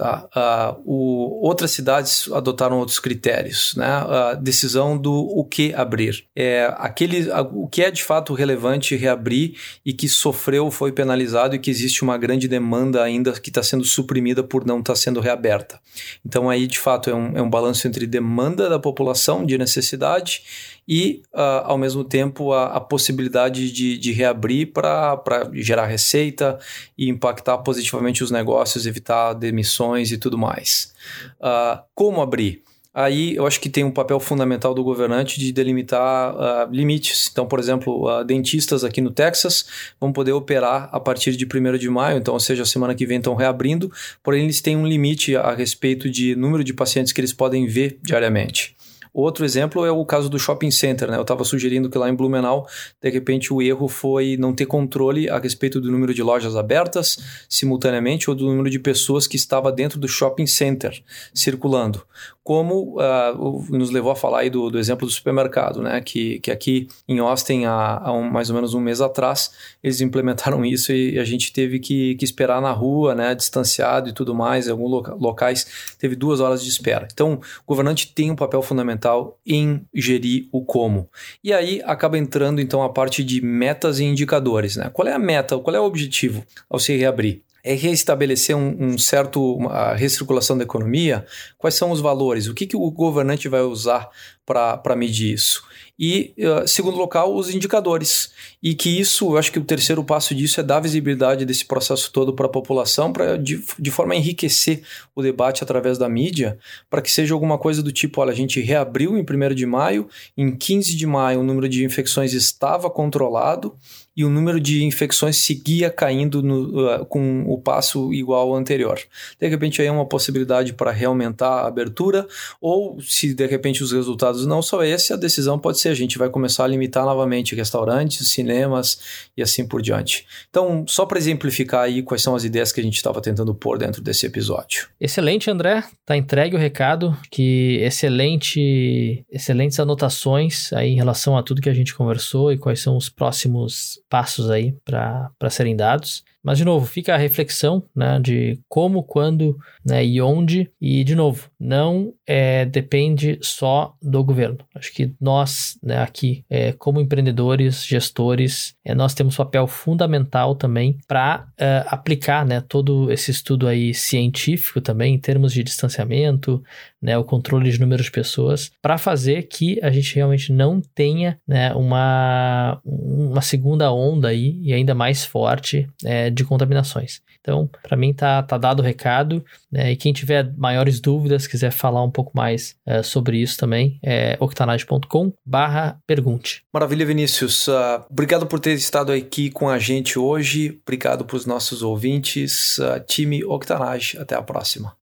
Tá? 0.00 0.26
Uh, 0.34 0.82
o, 0.86 1.46
outras 1.46 1.72
cidades 1.72 2.26
adotaram 2.32 2.78
outros 2.78 2.98
critérios. 2.98 3.74
Né? 3.76 3.84
A 3.84 4.32
decisão 4.32 4.96
do 4.96 5.12
o 5.12 5.44
que 5.44 5.74
abrir. 5.74 6.24
É 6.34 6.72
aquele, 6.78 7.30
o 7.52 7.68
que 7.68 7.82
é 7.82 7.90
de 7.90 8.02
fato 8.02 8.32
relevante 8.32 8.96
reabrir 8.96 9.58
e 9.84 9.92
que 9.92 10.08
sofreu, 10.08 10.70
foi 10.70 10.90
penalizado 10.90 11.54
e 11.54 11.58
que 11.58 11.70
existe 11.70 12.02
uma 12.02 12.16
grande 12.16 12.48
demanda 12.48 13.02
ainda 13.02 13.32
que 13.32 13.50
está 13.50 13.62
sendo 13.62 13.84
suprimida 13.84 14.42
por 14.42 14.64
não 14.64 14.78
estar 14.78 14.94
tá 14.94 14.98
sendo 14.98 15.20
reaberta. 15.20 15.78
Então, 16.24 16.48
aí, 16.48 16.66
de 16.66 16.78
fato, 16.78 17.10
é 17.10 17.14
um, 17.14 17.36
é 17.36 17.42
um 17.42 17.50
balanço 17.50 17.86
entre 17.86 18.06
demanda 18.06 18.70
da 18.70 18.78
população, 18.78 19.44
de 19.44 19.58
necessidade, 19.58 20.42
e, 20.92 21.22
uh, 21.32 21.62
ao 21.66 21.78
mesmo 21.78 22.02
tempo, 22.02 22.52
a, 22.52 22.74
a 22.74 22.80
possibilidade 22.80 23.70
de, 23.70 23.96
de 23.96 24.10
reabrir 24.10 24.72
para 24.72 25.48
gerar 25.52 25.86
receita 25.86 26.58
e 26.98 27.08
impactar 27.08 27.58
positivamente 27.58 28.24
os 28.24 28.32
negócios, 28.32 28.86
evitar 28.86 29.34
demissões 29.34 30.10
e 30.10 30.18
tudo 30.18 30.36
mais. 30.36 30.92
Uh, 31.40 31.80
como 31.94 32.20
abrir? 32.20 32.64
Aí 32.92 33.36
eu 33.36 33.46
acho 33.46 33.60
que 33.60 33.68
tem 33.70 33.84
um 33.84 33.90
papel 33.92 34.18
fundamental 34.18 34.74
do 34.74 34.82
governante 34.82 35.38
de 35.38 35.52
delimitar 35.52 36.34
uh, 36.34 36.72
limites. 36.72 37.28
Então, 37.30 37.46
por 37.46 37.60
exemplo, 37.60 38.10
uh, 38.10 38.24
dentistas 38.24 38.82
aqui 38.82 39.00
no 39.00 39.12
Texas 39.12 39.66
vão 40.00 40.12
poder 40.12 40.32
operar 40.32 40.88
a 40.90 40.98
partir 40.98 41.36
de 41.36 41.46
1 41.46 41.78
de 41.78 41.88
maio, 41.88 42.18
então, 42.18 42.34
ou 42.34 42.40
seja, 42.40 42.64
a 42.64 42.66
semana 42.66 42.96
que 42.96 43.06
vem 43.06 43.18
estão 43.18 43.36
reabrindo, 43.36 43.92
porém 44.24 44.42
eles 44.42 44.60
têm 44.60 44.76
um 44.76 44.88
limite 44.88 45.36
a 45.36 45.54
respeito 45.54 46.10
de 46.10 46.34
número 46.34 46.64
de 46.64 46.74
pacientes 46.74 47.12
que 47.12 47.20
eles 47.20 47.32
podem 47.32 47.68
ver 47.68 47.96
diariamente. 48.02 48.74
Outro 49.12 49.44
exemplo 49.44 49.84
é 49.84 49.90
o 49.90 50.04
caso 50.04 50.28
do 50.28 50.38
shopping 50.38 50.70
center, 50.70 51.10
né? 51.10 51.16
Eu 51.16 51.22
estava 51.22 51.44
sugerindo 51.44 51.90
que 51.90 51.98
lá 51.98 52.08
em 52.08 52.14
Blumenau, 52.14 52.66
de 53.00 53.10
repente, 53.10 53.52
o 53.52 53.60
erro 53.60 53.88
foi 53.88 54.36
não 54.36 54.54
ter 54.54 54.66
controle 54.66 55.28
a 55.28 55.38
respeito 55.38 55.80
do 55.80 55.90
número 55.90 56.14
de 56.14 56.22
lojas 56.22 56.56
abertas 56.56 57.18
simultaneamente 57.48 58.30
ou 58.30 58.36
do 58.36 58.46
número 58.46 58.70
de 58.70 58.78
pessoas 58.78 59.26
que 59.26 59.36
estava 59.36 59.72
dentro 59.72 59.98
do 59.98 60.08
shopping 60.08 60.46
center 60.46 61.02
circulando 61.34 62.02
como 62.50 62.96
uh, 62.98 63.64
nos 63.70 63.92
levou 63.92 64.10
a 64.10 64.16
falar 64.16 64.40
aí 64.40 64.50
do, 64.50 64.70
do, 64.70 64.76
exemplo 64.80 65.06
do 65.06 65.12
supermercado, 65.12 65.80
né? 65.80 66.00
Que, 66.00 66.40
que 66.40 66.50
aqui 66.50 66.88
em 67.06 67.20
Austin, 67.20 67.64
há, 67.64 68.00
há 68.02 68.12
um, 68.12 68.28
mais 68.28 68.50
ou 68.50 68.56
menos 68.56 68.74
um 68.74 68.80
mês 68.80 69.00
atrás, 69.00 69.52
eles 69.80 70.00
implementaram 70.00 70.64
isso 70.64 70.92
e 70.92 71.16
a 71.16 71.24
gente 71.24 71.52
teve 71.52 71.78
que, 71.78 72.16
que 72.16 72.24
esperar 72.24 72.60
na 72.60 72.72
rua, 72.72 73.14
né? 73.14 73.36
Distanciado 73.36 74.08
e 74.08 74.12
tudo 74.12 74.34
mais. 74.34 74.66
Em 74.66 74.72
alguns 74.72 74.90
loca 74.90 75.14
locais 75.14 75.94
teve 75.96 76.16
duas 76.16 76.40
horas 76.40 76.60
de 76.64 76.68
espera. 76.68 77.06
Então, 77.12 77.34
o 77.34 77.68
governante 77.68 78.12
tem 78.12 78.32
um 78.32 78.36
papel 78.36 78.62
fundamental 78.62 79.38
em 79.46 79.86
gerir 79.94 80.48
o 80.50 80.64
como. 80.64 81.08
E 81.44 81.52
aí 81.52 81.80
acaba 81.84 82.18
entrando 82.18 82.60
então 82.60 82.82
a 82.82 82.88
parte 82.88 83.22
de 83.22 83.40
metas 83.40 84.00
e 84.00 84.04
indicadores, 84.04 84.74
né? 84.74 84.90
Qual 84.92 85.06
é 85.06 85.12
a 85.12 85.20
meta? 85.20 85.56
Qual 85.56 85.76
é 85.76 85.78
o 85.78 85.84
objetivo 85.84 86.44
ao 86.68 86.80
se 86.80 86.96
reabrir? 86.96 87.44
É 87.62 87.74
restabelecer 87.74 88.56
um, 88.56 88.76
um 88.78 88.98
certo 88.98 89.56
uma 89.56 89.94
recirculação 89.94 90.56
da 90.56 90.64
economia, 90.64 91.24
quais 91.58 91.74
são 91.74 91.90
os 91.90 92.00
valores, 92.00 92.46
o 92.46 92.54
que, 92.54 92.66
que 92.66 92.76
o 92.76 92.90
governante 92.90 93.48
vai 93.48 93.62
usar 93.62 94.08
para 94.44 94.96
medir 94.96 95.32
isso. 95.32 95.62
E, 96.02 96.34
segundo 96.66 96.96
local, 96.96 97.36
os 97.36 97.54
indicadores. 97.54 98.32
E 98.62 98.74
que 98.74 98.88
isso, 98.88 99.32
eu 99.32 99.36
acho 99.36 99.52
que 99.52 99.58
o 99.58 99.64
terceiro 99.64 100.02
passo 100.02 100.34
disso 100.34 100.58
é 100.58 100.62
dar 100.62 100.80
visibilidade 100.80 101.44
desse 101.44 101.66
processo 101.66 102.10
todo 102.10 102.32
para 102.32 102.46
a 102.46 102.48
população, 102.48 103.12
para 103.12 103.36
de, 103.36 103.62
de 103.78 103.90
forma 103.90 104.14
a 104.14 104.16
enriquecer 104.16 104.82
o 105.14 105.20
debate 105.20 105.62
através 105.62 105.98
da 105.98 106.08
mídia, 106.08 106.58
para 106.88 107.02
que 107.02 107.10
seja 107.12 107.34
alguma 107.34 107.58
coisa 107.58 107.82
do 107.82 107.92
tipo: 107.92 108.22
olha, 108.22 108.32
a 108.32 108.34
gente 108.34 108.60
reabriu 108.60 109.18
em 109.18 109.20
1 109.20 109.54
de 109.54 109.66
maio, 109.66 110.08
em 110.34 110.56
15 110.56 110.96
de 110.96 111.06
maio 111.06 111.40
o 111.40 111.44
número 111.44 111.68
de 111.68 111.84
infecções 111.84 112.32
estava 112.32 112.88
controlado 112.88 113.76
e 114.16 114.24
o 114.24 114.30
número 114.30 114.60
de 114.60 114.84
infecções 114.84 115.36
seguia 115.36 115.90
caindo 115.90 116.42
no, 116.42 116.86
uh, 116.86 117.06
com 117.06 117.44
o 117.46 117.60
passo 117.60 118.12
igual 118.12 118.48
ao 118.48 118.56
anterior. 118.56 118.98
De 119.40 119.48
repente, 119.48 119.80
aí 119.80 119.88
é 119.88 119.92
uma 119.92 120.06
possibilidade 120.06 120.72
para 120.72 120.90
reaumentar 120.90 121.64
a 121.64 121.66
abertura, 121.66 122.26
ou 122.60 123.00
se 123.00 123.34
de 123.34 123.46
repente 123.46 123.82
os 123.82 123.92
resultados 123.92 124.46
não 124.46 124.62
são 124.62 124.82
esses, 124.82 125.10
a 125.10 125.16
decisão 125.16 125.58
pode 125.58 125.78
ser 125.78 125.90
a 125.90 125.94
gente 125.94 126.18
vai 126.18 126.28
começar 126.28 126.64
a 126.64 126.66
limitar 126.66 127.04
novamente 127.04 127.54
restaurantes, 127.54 128.28
cinemas 128.28 129.30
e 129.36 129.42
assim 129.42 129.66
por 129.66 129.82
diante. 129.82 130.26
Então, 130.48 130.84
só 130.86 131.06
para 131.06 131.18
exemplificar 131.18 131.82
aí 131.82 132.02
quais 132.02 132.22
são 132.22 132.34
as 132.34 132.44
ideias 132.44 132.72
que 132.72 132.80
a 132.80 132.82
gente 132.82 132.96
estava 132.96 133.20
tentando 133.20 133.54
pôr 133.54 133.78
dentro 133.78 134.02
desse 134.02 134.26
episódio. 134.26 134.88
Excelente, 135.00 135.50
André. 135.50 135.84
Tá 136.04 136.16
entregue 136.16 136.56
o 136.56 136.58
recado. 136.58 137.16
Que 137.30 137.78
excelente, 137.82 139.24
excelentes 139.30 139.78
anotações 139.78 140.72
aí 140.72 140.90
em 140.90 140.96
relação 140.96 141.36
a 141.36 141.42
tudo 141.42 141.60
que 141.60 141.68
a 141.68 141.74
gente 141.74 141.94
conversou 141.94 142.52
e 142.52 142.58
quais 142.58 142.80
são 142.80 142.96
os 142.96 143.08
próximos 143.08 144.00
passos 144.10 144.50
aí 144.50 144.72
para 144.84 145.30
serem 145.48 145.74
dados. 145.74 146.24
Mas, 146.42 146.58
de 146.58 146.64
novo, 146.64 146.86
fica 146.86 147.14
a 147.14 147.18
reflexão 147.18 147.82
né, 147.94 148.18
de 148.20 148.58
como, 148.68 149.02
quando 149.02 149.58
né, 149.84 150.04
e 150.04 150.20
onde. 150.20 150.70
E, 150.80 151.04
de 151.04 151.14
novo, 151.14 151.50
não 151.58 152.14
é, 152.26 152.64
depende 152.64 153.38
só 153.42 153.94
do 154.02 154.24
governo. 154.24 154.58
Acho 154.74 154.92
que 154.92 155.12
nós, 155.20 155.78
né, 155.82 155.98
aqui, 156.02 156.44
é, 156.48 156.72
como 156.72 157.00
empreendedores, 157.00 157.84
gestores, 157.84 158.74
é, 158.84 158.94
nós 158.94 159.14
temos 159.14 159.36
papel 159.36 159.66
fundamental 159.66 160.54
também 160.54 160.98
para 161.06 161.46
é, 161.58 161.84
aplicar 161.86 162.46
né, 162.46 162.62
todo 162.66 163.10
esse 163.12 163.30
estudo 163.30 163.66
aí 163.66 163.92
científico 163.92 164.80
também, 164.80 165.14
em 165.14 165.18
termos 165.18 165.52
de 165.52 165.62
distanciamento, 165.62 166.62
né, 167.00 167.16
o 167.18 167.24
controle 167.24 167.70
de 167.70 167.80
número 167.80 168.02
de 168.02 168.10
pessoas, 168.10 168.70
para 168.80 168.98
fazer 168.98 169.48
que 169.48 169.78
a 169.82 169.90
gente 169.90 170.14
realmente 170.14 170.52
não 170.52 170.80
tenha 170.94 171.38
né, 171.46 171.74
uma, 171.74 172.80
uma 172.84 173.42
segunda 173.42 173.92
onda 173.92 174.28
aí, 174.28 174.58
e 174.62 174.72
ainda 174.72 174.94
mais 174.94 175.24
forte, 175.24 175.88
é, 176.30 176.32
de 176.32 176.44
contaminações. 176.44 177.20
Então, 177.40 177.68
para 177.82 177.96
mim 177.96 178.12
tá, 178.12 178.42
tá 178.42 178.56
dado 178.56 178.80
o 178.80 178.82
recado, 178.82 179.44
né? 179.70 179.92
E 179.92 179.96
quem 179.96 180.12
tiver 180.12 180.52
maiores 180.56 181.00
dúvidas, 181.00 181.46
quiser 181.46 181.70
falar 181.70 182.02
um 182.02 182.10
pouco 182.10 182.32
mais 182.34 182.76
é, 182.86 183.02
sobre 183.02 183.38
isso 183.38 183.56
também, 183.56 183.98
é 184.02 184.36
octanage.com 184.40 185.32
barra 185.44 185.98
pergunte. 186.06 186.62
Maravilha, 186.72 187.04
Vinícius. 187.04 187.68
Uh, 187.68 188.04
obrigado 188.10 188.46
por 188.46 188.60
ter 188.60 188.74
estado 188.74 189.12
aqui 189.12 189.50
com 189.50 189.68
a 189.68 189.78
gente 189.78 190.18
hoje. 190.18 190.78
Obrigado 190.82 191.24
para 191.24 191.36
os 191.36 191.46
nossos 191.46 191.82
ouvintes. 191.82 192.78
Uh, 192.78 193.00
time 193.06 193.44
Octanage. 193.44 194.18
Até 194.18 194.34
a 194.34 194.42
próxima. 194.42 194.94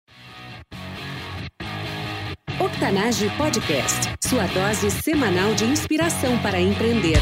Octanage 2.60 3.30
Podcast, 3.36 4.14
sua 4.20 4.46
dose 4.48 4.90
semanal 4.90 5.54
de 5.54 5.64
inspiração 5.64 6.36
para 6.38 6.60
empreender. 6.60 7.18